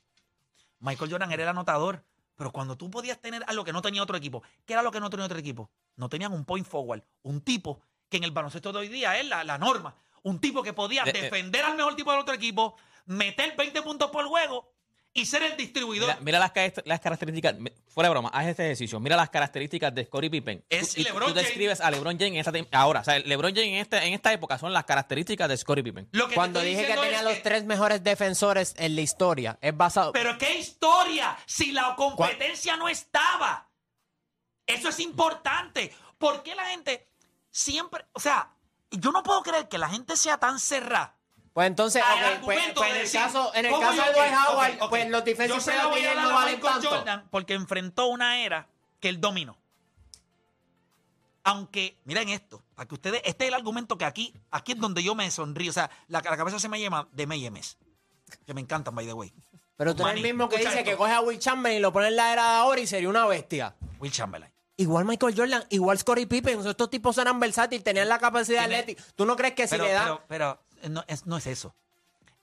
Michael 0.80 1.12
Jordan 1.12 1.32
era 1.32 1.44
el 1.44 1.50
anotador, 1.50 2.04
pero 2.36 2.52
cuando 2.52 2.78
tú 2.78 2.90
podías 2.90 3.20
tener 3.20 3.44
algo 3.48 3.64
que 3.66 3.74
no 3.74 3.82
tenía 3.82 4.02
otro 4.04 4.16
equipo, 4.18 4.44
¿qué 4.66 4.74
era 4.74 4.82
lo 4.82 4.92
que 4.92 5.00
no 5.00 5.10
tenía 5.10 5.26
otro 5.26 5.38
equipo? 5.38 5.70
No 5.96 6.10
tenían 6.10 6.32
un 6.34 6.46
point 6.46 6.66
forward, 6.66 7.04
un 7.24 7.42
tipo 7.42 7.82
que 8.10 8.18
en 8.18 8.24
el 8.24 8.32
baloncesto 8.32 8.72
de 8.72 8.80
hoy 8.80 8.88
día 8.88 9.18
es 9.20 9.28
la, 9.28 9.44
la 9.44 9.58
norma, 9.58 9.96
un 10.24 10.40
tipo 10.40 10.64
que 10.64 10.74
podía 10.74 11.04
De- 11.04 11.12
eh. 11.12 11.22
defender 11.24 11.64
al 11.66 11.76
mejor 11.76 11.96
tipo 11.96 12.12
del 12.12 12.22
otro 12.22 12.34
equipo, 12.34 12.76
meter 13.06 13.56
20 13.58 13.82
puntos 13.82 14.10
por 14.12 14.26
juego 14.28 14.72
y 15.20 15.26
ser 15.26 15.44
el 15.44 15.58
distribuidor. 15.58 16.08
Mira, 16.10 16.20
mira 16.22 16.40
las, 16.40 16.52
ca- 16.52 16.82
las 16.86 17.00
características, 17.00 17.56
fuera 17.88 18.08
de 18.08 18.12
broma, 18.12 18.30
haz 18.34 18.48
este 18.48 18.64
ejercicio. 18.64 19.00
Mira 19.00 19.16
las 19.18 19.30
características 19.30 19.94
de 19.94 20.06
Scottie 20.06 20.30
Pippen. 20.30 20.64
Es 20.70 20.94
Tú- 20.94 21.02
y 21.02 21.04
LeBron 21.04 21.30
tú 21.30 21.34
describes 21.36 21.82
a 21.82 21.92
LeBron 21.92 22.18
James 22.18 22.48
en 22.48 22.56
esta, 22.58 22.78
ahora. 22.80 23.02
O 23.02 23.04
sea, 23.04 23.20
LeBron 23.20 23.52
James 23.54 23.68
en, 23.70 23.76
este, 23.76 23.98
en 24.06 24.14
esta 24.14 24.32
época 24.34 24.58
son 24.58 24.74
las 24.74 24.86
características 24.86 25.48
de 25.50 25.58
Scottie 25.58 25.84
Pippen. 25.84 26.08
Lo 26.12 26.26
que 26.26 26.30
te 26.30 26.36
Cuando 26.36 26.62
dije 26.62 26.86
que 26.88 26.94
tenía 26.96 27.22
los 27.22 27.34
que- 27.34 27.42
tres 27.42 27.66
mejores 27.66 28.04
defensores 28.04 28.74
en 28.78 28.96
la 28.96 29.02
historia, 29.02 29.58
es 29.62 29.76
basado. 29.76 30.12
Pero 30.14 30.38
qué 30.38 30.58
historia, 30.60 31.38
si 31.46 31.72
la 31.72 31.96
competencia 31.96 32.78
no 32.78 32.88
estaba. 32.90 33.70
Eso 34.66 34.90
es 34.90 35.00
importante. 35.00 35.94
¿Por 36.18 36.44
qué 36.44 36.56
la 36.56 36.66
gente 36.68 37.08
siempre, 37.52 38.06
o 38.14 38.20
sea, 38.20 38.52
yo 38.92 39.12
no 39.12 39.24
puedo 39.24 39.42
creer 39.44 39.68
que 39.68 39.78
la 39.78 39.90
gente 39.90 40.16
sea 40.16 40.38
tan 40.38 40.60
cerrada? 40.60 41.16
Pues 41.60 41.68
entonces, 41.68 42.02
ok, 42.02 42.46
pues, 42.46 42.58
pues 42.74 42.90
en 42.90 42.96
el 42.96 43.02
decir, 43.04 43.20
caso, 43.20 43.52
en 43.54 43.66
el 43.66 43.72
¿cómo 43.74 43.84
caso 43.84 43.98
yo 43.98 44.06
de 44.06 44.14
Dwight 44.14 44.34
Howard, 44.48 44.90
pues 44.90 45.10
los 45.10 45.24
se 45.26 45.36
player 45.36 45.76
la 45.76 45.88
voy 45.88 46.06
a 46.06 46.16
no 46.16 46.34
valen 46.34 46.62
tanto. 46.62 46.90
Jordan 46.90 47.28
porque 47.30 47.54
enfrentó 47.54 48.08
una 48.08 48.40
era 48.40 48.70
que 49.02 49.10
él 49.10 49.20
dominó. 49.20 49.58
Aunque, 51.44 51.98
miren 52.06 52.30
esto, 52.30 52.64
para 52.76 52.88
que 52.88 52.96
ustedes, 52.96 53.22
este 53.26 53.44
es 53.44 53.48
el 53.50 53.56
argumento 53.56 53.98
que 53.98 54.06
aquí, 54.06 54.34
aquí 54.52 54.72
es 54.72 54.80
donde 54.80 55.04
yo 55.04 55.16
me 55.16 55.30
sonrío. 55.32 55.72
O 55.72 55.74
sea, 55.74 55.90
la, 56.08 56.22
la 56.22 56.38
cabeza 56.38 56.60
se 56.60 56.70
me 56.70 56.80
llama 56.80 57.10
de 57.12 57.28
Meyemes. 57.28 57.78
Que 58.46 58.54
me 58.54 58.62
encantan, 58.62 58.96
by 58.96 59.06
the 59.06 59.12
way. 59.12 59.34
Pero 59.76 59.94
tú 59.94 60.08
eres 60.08 60.16
el 60.16 60.24
mismo 60.24 60.48
que 60.48 60.56
escucha 60.56 60.70
dice 60.70 60.80
esto. 60.80 60.92
que 60.92 60.96
coge 60.96 61.12
a 61.12 61.20
Will 61.20 61.40
Chamberlain 61.40 61.80
y 61.80 61.82
lo 61.82 61.92
pone 61.92 62.08
en 62.08 62.16
la 62.16 62.32
era 62.32 62.44
de 62.44 62.58
ahora 62.60 62.80
y 62.80 62.88
sería 62.88 63.10
una 63.10 63.26
bestia. 63.26 63.76
Will 64.00 64.14
Chamberlain. 64.14 64.50
Igual 64.78 65.04
Michael 65.04 65.36
Jordan, 65.36 65.66
igual 65.72 66.00
Scottie 66.00 66.26
Pippen, 66.26 66.66
estos 66.66 66.90
tipos 66.90 67.18
eran 67.18 67.38
versátiles, 67.38 67.84
tenían 67.84 68.08
la 68.08 68.18
capacidad 68.18 68.64
atlética. 68.64 69.04
¿Tú 69.14 69.26
no 69.26 69.36
crees 69.36 69.56
que 69.56 69.68
si 69.68 69.72
Pero, 69.72 69.84
le 69.84 69.92
da 69.92 70.06
pero, 70.06 70.24
pero 70.30 70.69
no, 70.90 71.04
es, 71.08 71.26
no 71.26 71.38
es 71.38 71.48
eso. 71.48 71.76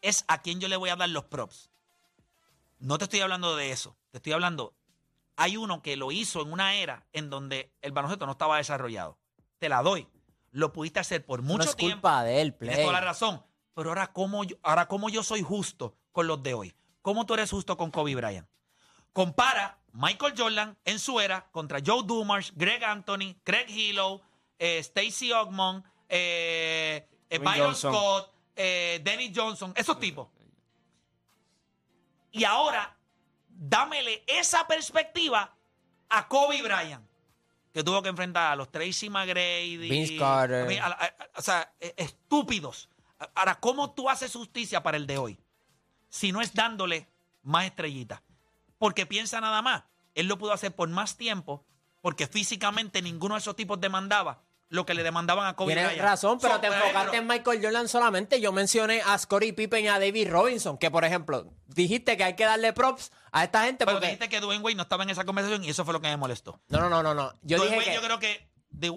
Es 0.02 0.24
a 0.28 0.42
quién 0.42 0.60
yo 0.60 0.68
le 0.68 0.76
voy 0.76 0.90
a 0.90 0.96
dar 0.96 1.08
los 1.08 1.24
props. 1.24 1.70
No 2.78 2.98
te 2.98 3.04
estoy 3.04 3.20
hablando 3.20 3.56
de 3.56 3.70
eso. 3.70 3.96
Te 4.10 4.18
estoy 4.18 4.32
hablando. 4.32 4.74
Hay 5.36 5.56
uno 5.56 5.82
que 5.82 5.96
lo 5.96 6.12
hizo 6.12 6.42
en 6.42 6.52
una 6.52 6.74
era 6.74 7.06
en 7.12 7.30
donde 7.30 7.70
el 7.82 7.92
baloncesto 7.92 8.26
no 8.26 8.32
estaba 8.32 8.58
desarrollado. 8.58 9.18
Te 9.58 9.68
la 9.68 9.82
doy. 9.82 10.08
Lo 10.50 10.72
pudiste 10.72 11.00
hacer 11.00 11.24
por 11.24 11.42
no 11.42 11.48
mucho 11.54 11.70
es 11.70 11.76
tiempo. 11.76 11.96
culpa 11.96 12.24
de 12.24 12.40
él, 12.40 12.54
Tienes 12.54 12.80
toda 12.80 12.92
la 12.92 13.00
razón. 13.00 13.42
Pero 13.74 13.90
ahora 13.90 14.12
cómo, 14.12 14.44
yo, 14.44 14.56
ahora, 14.62 14.88
¿cómo 14.88 15.08
yo 15.10 15.22
soy 15.22 15.42
justo 15.42 15.94
con 16.12 16.26
los 16.26 16.42
de 16.42 16.54
hoy? 16.54 16.74
¿Cómo 17.02 17.26
tú 17.26 17.34
eres 17.34 17.50
justo 17.50 17.76
con 17.76 17.90
Kobe 17.90 18.14
Bryant? 18.14 18.48
Compara 19.12 19.78
Michael 19.92 20.34
Jordan 20.36 20.78
en 20.84 20.98
su 20.98 21.20
era 21.20 21.48
contra 21.50 21.80
Joe 21.84 22.02
Dumars, 22.04 22.52
Greg 22.54 22.84
Anthony, 22.84 23.36
Craig 23.44 23.68
Hillow, 23.68 24.20
eh, 24.58 24.82
Stacey 24.82 25.32
Ogmon, 25.32 25.84
eh, 26.08 27.08
eh, 27.30 27.38
Dwayne 27.38 27.50
Byron 27.58 27.66
Johnson. 27.74 27.92
Scott, 27.92 28.32
eh, 28.56 29.00
Dennis 29.04 29.32
Johnson, 29.34 29.72
esos 29.76 29.98
tipos. 29.98 30.28
Y 32.32 32.44
ahora, 32.44 32.96
dámele 33.48 34.22
esa 34.26 34.66
perspectiva 34.66 35.54
a 36.08 36.28
Kobe 36.28 36.62
Bryant, 36.62 37.04
que 37.72 37.82
tuvo 37.82 38.02
que 38.02 38.08
enfrentar 38.10 38.52
a 38.52 38.56
los 38.56 38.70
Tracy 38.70 39.08
McGrady, 39.08 39.76
Vince 39.76 40.16
Carter. 40.18 40.80
a 40.80 40.86
a 40.86 40.90
a- 41.04 41.14
o 41.36 41.42
sea, 41.42 41.72
eh, 41.80 41.94
estúpidos. 41.96 42.88
Ahora, 43.34 43.58
¿cómo 43.58 43.92
tú 43.92 44.10
haces 44.10 44.32
justicia 44.32 44.82
para 44.82 44.96
el 44.98 45.06
de 45.06 45.16
hoy? 45.18 45.38
Si 46.10 46.32
no 46.32 46.40
es 46.42 46.52
dándole 46.52 47.08
más 47.42 47.64
estrellitas. 47.64 48.20
Porque 48.78 49.06
piensa 49.06 49.40
nada 49.40 49.62
más, 49.62 49.84
él 50.14 50.26
lo 50.26 50.36
pudo 50.36 50.52
hacer 50.52 50.74
por 50.74 50.88
más 50.90 51.16
tiempo, 51.16 51.64
porque 52.02 52.26
físicamente 52.26 53.00
ninguno 53.00 53.34
de 53.34 53.40
esos 53.40 53.56
tipos 53.56 53.80
demandaba 53.80 54.42
lo 54.68 54.84
que 54.84 54.94
le 54.94 55.02
demandaban 55.04 55.46
a 55.46 55.54
Kobe 55.54 55.74
Tienes 55.74 55.92
Bryant. 55.92 56.02
razón, 56.08 56.38
pero 56.40 56.54
So, 56.54 56.60
te 56.60 56.68
pero- 56.68 56.82
enfocaste 56.84 57.16
en 57.18 57.26
Michael 57.26 57.60
Jordan 57.62 57.88
solamente. 57.88 58.40
Yo 58.40 58.52
mencioné 58.52 59.00
a 59.06 59.16
Scottie 59.16 59.52
Pippen 59.52 59.84
y 59.84 59.88
a 59.88 59.98
David 60.00 60.28
Robinson, 60.30 60.76
que 60.78 60.90
por 60.90 61.04
ejemplo, 61.04 61.52
dijiste 61.68 62.16
que 62.16 62.24
hay 62.24 62.34
que 62.34 62.44
darle 62.44 62.72
props 62.72 63.12
a 63.32 63.44
esta 63.44 63.64
gente 63.64 63.84
Pero 63.84 63.96
porque... 63.98 64.06
dijiste 64.08 64.28
que 64.28 64.40
Dwayne 64.40 64.62
Wade 64.64 64.74
no 64.76 64.82
estaba 64.82 65.04
en 65.04 65.10
esa 65.10 65.24
conversación 65.24 65.62
y 65.64 65.70
eso 65.70 65.84
fue 65.84 65.92
lo 65.94 66.00
que 66.00 66.08
me 66.08 66.16
molestó. 66.16 66.60
No, 66.68 66.80
no, 66.80 66.88
no, 66.90 67.02
no, 67.02 67.14
no. 67.14 67.32
Yo 67.42 67.58
Dwayne 67.58 67.76
dije 67.76 67.76
Wade, 67.76 67.84
que... 67.90 67.94
yo 67.94 68.02
creo 68.02 68.18
que 68.18 68.48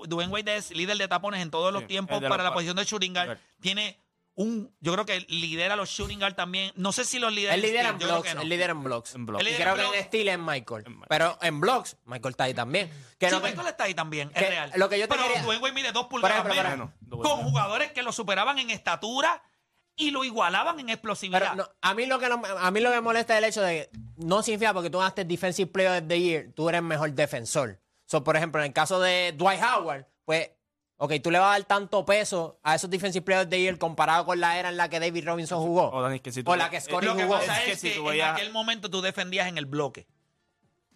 Dwayne 0.08 0.32
Wade 0.34 0.58
es 0.58 0.71
líder 0.71 0.97
de 0.97 1.08
tapones 1.08 1.41
en 1.41 1.51
todos 1.51 1.71
los 1.71 1.84
Sí, 1.84 1.88
tiempos 1.88 2.15
es 2.17 2.21
de 2.23 2.29
para 2.29 2.43
los 2.43 2.45
la 2.45 2.49
pa- 2.49 2.53
posición 2.55 2.75
de. 2.75 3.13
Correcto. 3.25 3.43
Tiene 3.62 3.99
un, 4.41 4.73
yo 4.80 4.93
creo 4.93 5.06
que 5.06 5.19
lidera 5.28 5.75
los 5.75 5.89
shooting 5.89 6.17
guard 6.19 6.34
también. 6.36 6.71
No 6.75 6.93
sé 6.93 7.04
si 7.04 7.19
los 7.19 7.34
lidera. 7.34 7.56
Él 7.56 7.62
lidera 7.62 7.89
en 7.89 7.97
blocks, 7.97 8.30
él 8.34 8.47
lidera 8.49 8.71
en 8.71 8.84
blocks. 8.84 9.13
En 9.15 9.25
blocks. 9.25 9.43
Y 9.43 9.47
Él 9.49 9.56
creo 9.58 9.75
lidera 9.75 9.75
en 9.75 9.75
que 9.75 9.84
en 9.84 9.91
blocks. 9.91 10.08
steal 10.08 10.28
es 10.30 10.39
Michael. 10.39 10.86
Pero 11.10 11.38
en 11.41 11.60
blocks, 11.60 11.97
Michael 12.06 12.32
está 12.32 12.43
ahí 12.45 12.54
también. 12.54 12.89
Que 13.19 13.30
Sí, 13.30 13.36
Michael 13.43 13.67
está 13.67 13.84
ahí 13.84 13.93
también, 13.93 14.30
que 14.30 14.39
es 14.39 14.49
real. 14.49 14.71
lo 14.78 14.88
que 14.88 14.97
yo 14.97 15.08
te 15.10 15.13
pero 15.15 15.28
quería- 15.28 15.43
Dwayne 15.43 15.62
Wade 15.62 15.73
mide 15.73 15.91
dos 15.91 16.08
pulgadas 16.08 16.45
ejemplo, 16.45 16.63
menos, 16.63 16.89
con 17.21 17.43
jugadores 17.43 17.91
que 17.91 18.02
lo 18.02 18.13
superaban 18.13 18.58
en 18.60 18.69
estatura 18.69 19.43
y 19.97 20.12
lo 20.12 20.23
igualaban 20.23 20.80
en 20.80 20.89
explosividad. 20.89 21.39
Pero 21.41 21.56
no, 21.56 21.69
a, 21.82 21.93
mí 21.93 22.06
lo 22.06 22.17
que 22.19 22.30
no- 22.30 22.41
a 22.45 22.71
mí 22.71 22.80
lo 22.80 22.89
que 22.91 22.95
me 22.95 23.02
molesta 23.02 23.34
es 23.34 23.39
el 23.39 23.43
hecho 23.49 23.62
de 23.62 23.89
que 23.91 23.99
no 24.25 24.41
significa 24.41 24.73
porque 24.73 24.89
tú 24.89 24.99
ganaste 24.99 25.25
Defensive 25.25 25.69
Player 25.69 26.02
of 26.02 26.08
the 26.08 26.17
Year, 26.21 26.45
tú 26.56 26.69
eres 26.69 26.82
mejor 26.82 27.12
defensor. 27.12 27.82
So, 28.06 28.23
por 28.23 28.38
ejemplo, 28.38 28.62
en 28.62 28.67
el 28.67 28.73
caso 28.73 29.02
de 29.02 29.34
Dwight 29.36 29.62
Howard, 29.62 30.08
pues 30.23 30.49
Ok, 31.01 31.13
tú 31.23 31.31
le 31.31 31.39
vas 31.39 31.47
a 31.47 31.59
dar 31.59 31.63
tanto 31.63 32.05
peso 32.05 32.59
a 32.62 32.75
esos 32.75 32.89
Defensive 32.89 33.23
Players 33.23 33.49
de 33.49 33.62
Year 33.62 33.77
comparado 33.77 34.25
con 34.25 34.39
la 34.41 34.59
era 34.59 34.67
en 34.67 34.75
la 34.75 34.89
que 34.89 34.99
David 34.99 35.25
Robinson 35.25 35.59
jugó. 35.62 36.01
Dani, 36.01 36.19
que 36.19 36.31
si 36.33 36.43
tú- 36.43 36.51
o 36.51 36.55
la 36.57 36.69
que 36.69 36.81
Scotty 36.81 37.05
Lo 37.05 37.15
que 37.15 37.23
jugó. 37.23 37.39
pasa 37.39 37.53
Es 37.53 37.59
es, 37.59 37.65
que 37.65 37.75
si 37.77 37.89
que, 37.93 37.95
tú 38.01 38.12
en 38.12 38.21
aquel 38.21 38.51
momento 38.51 38.89
tú 38.89 39.01
defendías 39.01 39.47
en 39.47 39.57
el 39.57 39.65
bloque. 39.65 40.07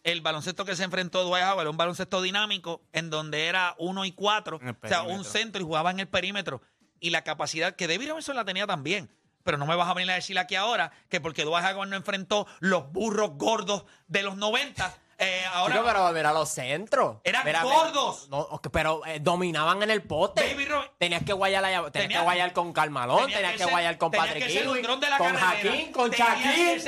El 0.04 0.20
baloncesto 0.20 0.66
que 0.66 0.76
se 0.76 0.84
enfrentó 0.84 1.24
Dwight 1.24 1.46
Howard 1.46 1.62
era 1.62 1.70
un 1.70 1.78
baloncesto 1.78 2.22
dinámico 2.22 2.82
en 2.92 3.10
donde 3.10 3.46
era 3.48 3.76
uno 3.80 4.04
y 4.04 4.12
cuatro, 4.12 4.60
o 4.84 4.88
sea, 4.90 5.04
un 5.04 5.24
centro 5.24 5.62
y 5.62 5.66
jugaba 5.66 5.92
en 5.92 6.02
el 6.02 6.10
perímetro. 6.10 6.62
Y 7.00 7.12
la 7.12 7.24
capacidad 7.24 7.74
que 7.76 7.88
David 7.88 8.10
Robinson 8.10 8.36
la 8.36 8.44
tenía 8.44 8.68
también. 8.68 9.10
Pero 9.44 9.58
no 9.58 9.66
me 9.66 9.76
vas 9.76 9.90
a 9.90 9.94
venir 9.94 10.12
a 10.12 10.16
decir 10.16 10.38
aquí 10.38 10.56
ahora 10.56 10.92
que 11.10 11.22
porque 11.22 11.46
Dwight 11.46 11.64
Howard 11.66 11.88
no 11.90 11.96
enfrentó 11.96 12.46
los 12.60 12.92
burros 12.92 13.32
gordos 13.36 13.86
de 14.08 14.24
los 14.24 14.36
90, 14.36 14.94
eh, 15.24 15.46
ahora 15.54 15.76
Chico, 15.76 15.86
pero 15.88 16.12
mira 16.12 16.34
los 16.34 16.50
centros. 16.50 17.18
Eran 17.24 17.44
Mira, 17.46 17.64
gordos. 17.64 18.28
no, 18.30 18.40
ok, 18.40 18.68
pero 18.72 19.06
eh, 19.06 19.20
dominaban 19.20 19.82
en 19.84 19.92
el 19.92 20.04
poste. 20.04 20.56
Rob- 20.68 20.90
Tenías 20.98 21.24
que 21.24 21.34
guayar, 21.34 21.62
la- 21.62 21.70
tenías 21.70 21.92
Tenía- 21.92 22.18
que 22.20 22.24
guayar 22.24 22.54
con 22.54 22.74
Carmalón, 22.74 23.20
tenía 23.26 23.38
tenías 23.38 23.58
que 23.58 23.66
guayar 23.66 23.98
con 23.98 24.12
Patrick 24.12 24.50
Ewing, 24.50 24.86
con. 25.18 25.36
Jaquín, 25.36 25.92
con 25.92 26.10
Shaquille. 26.12 26.82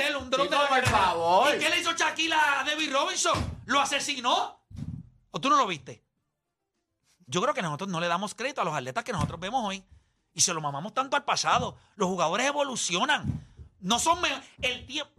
por 0.68 0.84
favor. 0.86 1.54
¿Y 1.54 1.58
qué 1.58 1.70
le 1.70 1.80
hizo 1.80 1.92
Shaquille 1.92 2.34
a 2.34 2.64
David 2.66 2.92
Robinson? 2.92 3.60
¿Lo 3.66 3.80
asesinó? 3.80 4.60
¿O 5.30 5.40
tú 5.40 5.48
no 5.50 5.56
lo 5.56 5.66
viste? 5.66 6.02
Yo 7.26 7.42
creo 7.42 7.54
que 7.54 7.62
nosotros 7.62 7.90
no 7.90 8.00
le 8.00 8.06
damos 8.08 8.34
crédito 8.34 8.60
a 8.60 8.64
los 8.64 8.74
atletas 8.74 9.02
que 9.04 9.12
nosotros 9.12 9.40
vemos 9.40 9.64
hoy. 9.64 9.82
Y 10.32 10.40
se 10.42 10.52
lo 10.54 10.60
mamamos 10.60 10.94
tanto 10.94 11.16
al 11.16 11.24
pasado. 11.24 11.76
Los 11.96 12.08
jugadores 12.08 12.46
evolucionan. 12.46 13.44
No 13.80 13.98
son 13.98 14.20
el 14.62 14.86
tiempo. 14.86 15.12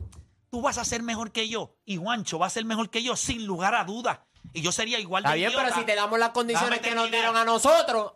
Tú 0.49 0.61
vas 0.61 0.77
a 0.77 0.85
ser 0.85 1.03
mejor 1.03 1.31
que 1.31 1.49
yo. 1.49 1.75
Y 1.85 1.97
Juancho 1.97 2.39
va 2.39 2.47
a 2.47 2.49
ser 2.49 2.65
mejor 2.65 2.89
que 2.89 3.03
yo, 3.03 3.15
sin 3.15 3.45
lugar 3.45 3.75
a 3.75 3.83
dudas. 3.83 4.19
Y 4.53 4.61
yo 4.61 4.71
sería 4.71 4.99
igual 4.99 5.23
de 5.23 5.27
Está 5.29 5.35
bien, 5.35 5.51
pero 5.55 5.73
si 5.75 5.85
te 5.85 5.95
damos 5.95 6.17
las 6.19 6.29
condiciones 6.29 6.69
Déjame 6.81 6.89
que 6.89 6.95
nos 6.95 7.03
terminar. 7.11 7.33
dieron 7.33 7.37
a 7.37 7.45
nosotros, 7.45 8.13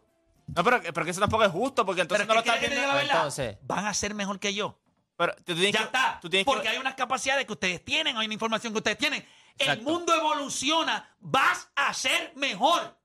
No, 0.48 0.64
pero, 0.64 0.82
pero 0.82 1.04
que 1.06 1.12
eso 1.12 1.20
tampoco 1.20 1.44
es 1.44 1.52
justo, 1.52 1.86
porque 1.86 2.02
entonces 2.02 2.26
Pero 2.26 2.34
no 2.36 2.40
es 2.40 2.46
lo 2.46 2.52
que 2.54 2.58
estás 2.58 2.60
¿quieres 2.60 2.80
que 2.80 2.82
te 2.82 2.88
diga 2.88 2.94
viendo. 2.98 3.14
la 3.14 3.24
verdad? 3.24 3.38
Entonces. 3.38 3.68
van 3.68 3.86
a 3.86 3.94
ser 3.94 4.14
mejor 4.16 4.40
que 4.40 4.54
yo. 4.54 4.80
Pero 5.18 5.36
tú 5.36 5.54
tienes 5.54 5.74
Ya 5.74 5.80
que, 5.80 5.86
está. 5.86 6.20
Tú 6.22 6.30
tienes 6.30 6.46
porque 6.46 6.64
que, 6.64 6.70
hay 6.70 6.78
unas 6.78 6.96
capacidades 6.96 7.46
que 7.46 7.52
ustedes 7.54 7.84
tienen, 7.84 8.18
hay 8.18 8.26
una 8.26 8.34
información 8.34 8.72
que 8.74 8.78
ustedes 8.80 8.98
tienen. 8.98 9.22
El 9.58 9.68
Exacto. 9.68 9.84
mundo 9.84 10.16
evoluciona. 10.16 11.14
Vas 11.20 11.70
a 11.76 11.94
ser 11.94 12.32
mejor. 12.38 12.98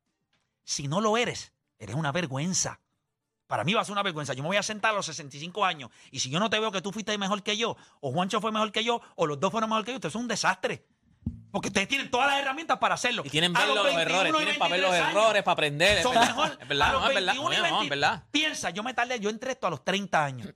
Si 0.64 0.86
no 0.88 1.00
lo 1.00 1.16
eres, 1.16 1.52
eres 1.78 1.94
una 1.96 2.12
vergüenza. 2.12 2.80
Para 3.46 3.62
mí 3.64 3.74
va 3.74 3.80
a 3.80 3.84
ser 3.84 3.92
una 3.92 4.02
vergüenza. 4.02 4.32
Yo 4.34 4.42
me 4.42 4.48
voy 4.48 4.56
a 4.56 4.62
sentar 4.62 4.92
a 4.92 4.94
los 4.94 5.06
65 5.06 5.64
años 5.64 5.90
y 6.10 6.20
si 6.20 6.30
yo 6.30 6.40
no 6.40 6.50
te 6.50 6.58
veo 6.58 6.72
que 6.72 6.80
tú 6.82 6.90
fuiste 6.92 7.16
mejor 7.18 7.42
que 7.42 7.56
yo, 7.56 7.76
o 8.00 8.12
Juancho 8.12 8.40
fue 8.40 8.50
mejor 8.52 8.72
que 8.72 8.82
yo, 8.84 9.00
o 9.14 9.26
los 9.26 9.38
dos 9.38 9.50
fueron 9.52 9.70
mejor 9.70 9.84
que 9.84 9.92
yo, 9.92 9.96
esto 9.96 10.08
es 10.08 10.14
un 10.14 10.26
desastre. 10.28 10.84
Porque 11.52 11.68
ustedes 11.68 11.88
tienen 11.88 12.10
todas 12.10 12.26
las 12.28 12.40
herramientas 12.40 12.78
para 12.78 12.94
hacerlo. 12.96 13.22
Y 13.24 13.30
tienen 13.30 13.52
ver 13.52 13.66
los, 13.68 13.82
21 13.84 14.00
errores, 14.02 14.34
tienen 14.36 14.58
para 14.58 14.70
ver 14.72 14.80
los 14.80 14.90
23 14.90 15.00
años, 15.08 15.22
errores, 15.22 15.42
para 15.42 15.52
aprender. 15.52 16.02
Son 16.02 16.12
verdad, 16.14 16.26
mejor. 16.28 16.58
es 16.60 16.68
verdad, 16.68 16.88
A 16.88 16.92
los 16.92 17.00
no, 17.02 17.08
es 17.08 17.14
verdad, 17.14 17.32
21 17.34 17.52
y 17.52 17.56
no, 17.56 17.62
20. 17.62 17.82
es 17.84 17.88
verdad. 17.90 18.24
Piensa, 18.30 18.70
yo 18.70 18.82
me 18.82 18.94
tardé, 18.94 19.20
yo 19.20 19.30
entré 19.30 19.52
esto 19.52 19.66
a 19.66 19.70
los 19.70 19.84
30 19.84 20.24
años. 20.24 20.48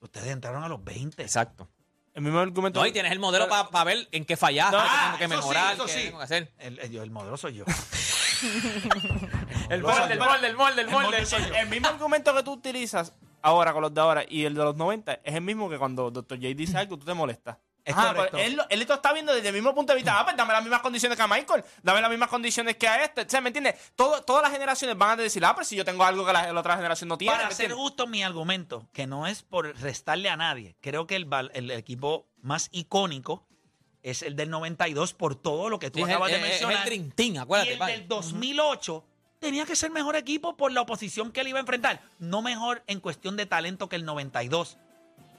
Ustedes 0.00 0.28
entraron 0.28 0.62
a 0.64 0.68
los 0.68 0.82
20. 0.82 1.20
Exacto. 1.22 1.68
el 2.14 2.22
mismo 2.22 2.38
argumento. 2.38 2.80
No, 2.80 2.86
y 2.86 2.92
tienes 2.92 3.12
el 3.12 3.18
modelo 3.18 3.46
para 3.48 3.84
ver 3.84 4.08
en 4.12 4.24
qué 4.24 4.36
fallaste, 4.36 4.76
qué 4.76 4.82
Ah, 4.86 5.16
tengo 5.18 5.18
que 5.18 5.24
eso 5.24 5.32
sí, 5.34 5.36
mejorar, 5.36 5.74
eso 5.74 5.86
qué 5.86 5.92
sí. 5.92 6.02
tengo 6.04 6.18
que 6.18 6.24
hacer. 6.24 6.52
El, 6.58 6.78
el- 6.78 6.96
el 6.96 7.10
modelo 7.10 7.36
soy 7.36 7.54
yo. 7.56 7.64
El 9.68 9.82
molde, 9.82 10.12
el 10.12 10.18
molde, 10.18 10.46
el 10.48 10.56
molde, 10.56 10.80
el 10.82 10.88
molde. 10.90 11.26
El 11.60 11.68
mismo 11.68 11.88
argumento 11.88 12.34
que 12.34 12.42
tú 12.42 12.52
utilizas 12.52 13.12
ahora 13.42 13.72
con 13.72 13.82
los 13.82 13.92
de 13.94 14.00
ahora 14.00 14.24
y 14.28 14.44
el 14.44 14.54
de 14.54 14.64
los 14.64 14.76
90 14.76 15.20
es 15.24 15.34
el 15.34 15.40
mismo 15.40 15.68
que 15.68 15.78
cuando 15.78 16.10
Dr. 16.10 16.38
J 16.38 16.48
dice 16.54 16.76
algo, 16.78 16.98
tú 16.98 17.04
te 17.04 17.14
molestas. 17.14 17.56
Es 17.84 17.94
Ajá, 17.94 18.08
correcto. 18.08 18.30
pero 18.32 18.42
él, 18.44 18.56
lo- 18.56 18.68
él 18.68 18.84
lo 18.88 18.94
está 18.94 19.12
viendo 19.12 19.32
desde 19.32 19.46
el 19.48 19.54
mismo 19.54 19.72
punto 19.72 19.92
de 19.92 19.96
vista. 19.96 20.18
Ah, 20.18 20.24
pues 20.24 20.36
dame 20.36 20.52
las 20.52 20.62
mismas 20.62 20.80
condiciones 20.82 21.16
que 21.16 21.22
a 21.22 21.28
Michael. 21.28 21.62
Dame 21.84 22.00
las 22.00 22.10
mismas 22.10 22.28
condiciones 22.28 22.76
que 22.76 22.88
a 22.88 23.04
este. 23.04 23.22
O 23.22 23.28
sea, 23.28 23.40
¿me 23.40 23.50
entiendes? 23.50 23.76
Todo, 23.94 24.22
todas 24.22 24.42
las 24.42 24.50
generaciones 24.50 24.98
van 24.98 25.10
a 25.10 25.16
decir, 25.16 25.44
ah, 25.44 25.54
pero 25.54 25.64
si 25.64 25.76
yo 25.76 25.84
tengo 25.84 26.02
algo 26.04 26.26
que 26.26 26.32
la, 26.32 26.52
la 26.52 26.58
otra 26.60 26.74
generación 26.74 27.06
no 27.08 27.16
tiene. 27.16 27.36
Para 27.36 27.48
¿me 27.48 27.54
ser 27.54 27.70
justo 27.72 28.08
mi 28.08 28.24
argumento, 28.24 28.88
que 28.92 29.06
no 29.06 29.28
es 29.28 29.44
por 29.44 29.76
restarle 29.80 30.28
a 30.28 30.36
nadie, 30.36 30.76
creo 30.80 31.06
que 31.06 31.14
el, 31.14 31.28
el 31.54 31.70
equipo 31.70 32.26
más 32.42 32.68
icónico 32.72 33.46
es 34.02 34.22
el 34.22 34.34
del 34.34 34.50
92 34.50 35.14
por 35.14 35.36
todo 35.36 35.68
lo 35.70 35.78
que 35.78 35.92
tú 35.92 36.00
Sí, 36.00 36.04
el- 36.04 36.10
acabas 36.10 36.30
de 36.32 36.38
es- 36.38 36.42
es 36.42 36.48
mencionar. 36.50 36.78
el 36.78 36.84
Dream 36.86 37.10
Team, 37.12 37.34
y 37.34 37.38
acuérdate, 37.38 37.72
el 37.74 37.78
pa. 37.78 37.86
del 37.86 38.08
2008 38.08 39.04
tenía 39.46 39.64
que 39.64 39.76
ser 39.76 39.92
mejor 39.92 40.16
equipo 40.16 40.56
por 40.56 40.72
la 40.72 40.80
oposición 40.80 41.30
que 41.30 41.40
él 41.40 41.46
iba 41.46 41.58
a 41.58 41.60
enfrentar. 41.60 42.02
No 42.18 42.42
mejor 42.42 42.82
en 42.88 42.98
cuestión 42.98 43.36
de 43.36 43.46
talento 43.46 43.88
que 43.88 43.94
el 43.94 44.04
92. 44.04 44.76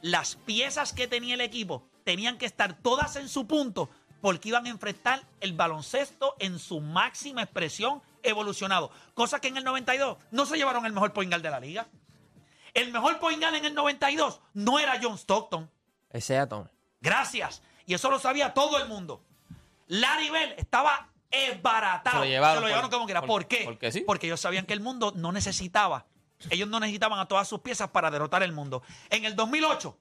Las 0.02 0.38
piezas 0.38 0.94
que 0.94 1.10
tenía 1.10 1.34
el 1.34 1.42
equipo 1.42 1.84
tenían 2.06 2.38
que 2.38 2.46
estar 2.46 2.74
todas 2.74 3.18
en 3.18 3.28
su 3.28 3.48
punto 3.48 3.90
porque 4.22 4.48
iban 4.48 4.66
a 4.66 4.70
enfrentar 4.70 5.24
el 5.42 5.52
baloncesto 5.52 6.38
en 6.40 6.58
su 6.58 6.80
máxima 6.80 7.44
expresión 7.44 8.02
evolucionado. 8.24 8.92
Cosa 9.14 9.42
que 9.42 9.50
en 9.50 9.58
el 9.58 9.66
92 9.66 10.18
no 10.32 10.46
se 10.46 10.56
llevaron 10.56 10.86
el 10.86 10.94
mejor 10.94 11.12
point 11.12 11.30
guard 11.30 11.44
de 11.44 11.52
la 11.52 11.60
liga. 11.60 11.88
El 12.74 12.94
mejor 12.94 13.20
point 13.20 13.42
guard 13.42 13.56
en 13.56 13.66
el 13.66 13.74
92 13.74 14.40
no 14.54 14.80
era 14.80 15.02
John 15.04 15.18
Stockton. 15.18 15.70
ese 16.12 16.38
Atom. 16.38 16.66
Gracias. 17.02 17.62
Y 17.86 17.94
eso 17.94 18.10
lo 18.10 18.20
sabía 18.20 18.54
todo 18.54 18.78
el 18.78 18.88
mundo. 18.88 19.22
Larry 19.88 20.30
Bell 20.30 20.54
estaba 20.58 21.10
esbaratado. 21.32 22.18
Se 22.18 22.26
lo 22.26 22.68
llevaron 22.68 22.90
por- 22.90 22.90
como 22.92 23.06
quiera. 23.06 23.22
por- 23.22 23.28
¿Por 23.30 23.48
qué? 23.48 23.62
porque 23.66 23.92
sí. 23.92 24.02
Porque 24.02 24.28
ellos 24.28 24.40
sabían 24.40 24.66
que 24.66 24.74
el 24.74 24.80
mundo 24.82 25.12
no 25.16 25.32
necesitaba. 25.32 26.06
Ellos 26.50 26.68
no 26.70 26.80
necesitaban 26.80 27.20
a 27.20 27.26
todas 27.28 27.48
sus 27.48 27.60
piezas 27.62 27.90
para 27.90 28.12
derrotar 28.12 28.44
el 28.44 28.52
mundo. 28.52 28.84
En 29.10 29.26
el 29.26 29.36
2008, 29.36 29.98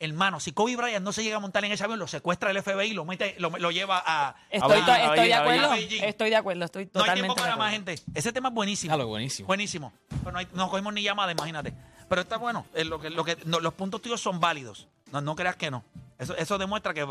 hermano, 0.00 0.38
si 0.38 0.52
Kobe 0.52 0.76
Bryant 0.76 1.04
no 1.04 1.12
se 1.12 1.24
llega 1.24 1.38
a 1.38 1.40
montar 1.40 1.64
en 1.64 1.72
ese 1.72 1.82
avión, 1.82 1.98
lo 1.98 2.06
secuestra 2.06 2.50
el 2.52 2.62
FBI 2.62 2.90
y 2.90 2.94
lo, 2.94 3.04
mete, 3.04 3.34
lo, 3.38 3.50
lo 3.50 3.70
lleva 3.72 4.00
a... 4.06 4.36
Estoy, 4.48 4.80
to- 4.82 4.92
a 4.92 5.04
estoy 5.06 5.26
de 5.28 5.34
acuerdo. 5.34 5.74
Estoy 5.74 6.30
de 6.30 6.36
acuerdo. 6.36 6.64
Estoy 6.64 6.84
No 6.84 6.88
hay 6.88 6.92
totalmente 6.92 7.22
tiempo 7.22 7.34
para 7.42 7.56
más, 7.56 7.72
gente. 7.72 7.98
Ese 8.14 8.32
tema 8.32 8.48
es 8.50 8.54
buenísimo. 8.54 8.94
Claro, 8.94 9.08
buenísimo. 9.08 9.46
Buenísimo. 9.48 9.92
Pero 10.20 10.32
no, 10.32 10.38
hay- 10.38 10.48
no 10.52 10.70
cogimos 10.70 10.92
ni 10.94 11.02
llamada, 11.02 11.32
imagínate. 11.32 11.74
Pero 12.08 12.20
está 12.22 12.36
bueno. 12.38 12.64
eh, 12.74 12.84
lo 12.84 13.00
que, 13.00 13.10
lo 13.10 13.24
que, 13.24 13.36
no, 13.44 13.58
los 13.58 13.74
puntos 13.74 14.00
tuyos 14.00 14.20
son 14.20 14.38
válidos. 14.38 14.86
No, 15.10 15.20
no 15.20 15.34
creas 15.34 15.56
que 15.56 15.70
no. 15.70 15.82
Eso, 16.18 16.36
eso 16.36 16.58
demuestra 16.58 16.92
que 16.92 17.06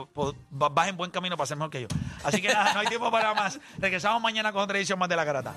vas 0.49 0.87
en 0.87 0.97
buen 0.97 1.11
camino 1.11 1.37
para 1.37 1.47
ser 1.47 1.57
mejor 1.57 1.71
que 1.71 1.81
yo. 1.81 1.87
Así 2.23 2.41
que 2.41 2.49
nada, 2.49 2.73
no 2.73 2.81
hay 2.81 2.87
tiempo 2.87 3.09
para 3.09 3.33
más. 3.33 3.59
Regresamos 3.77 4.21
mañana 4.21 4.51
con 4.51 4.61
otra 4.61 4.77
edición 4.77 4.99
más 4.99 5.07
de 5.07 5.15
La 5.15 5.23
Garata. 5.23 5.53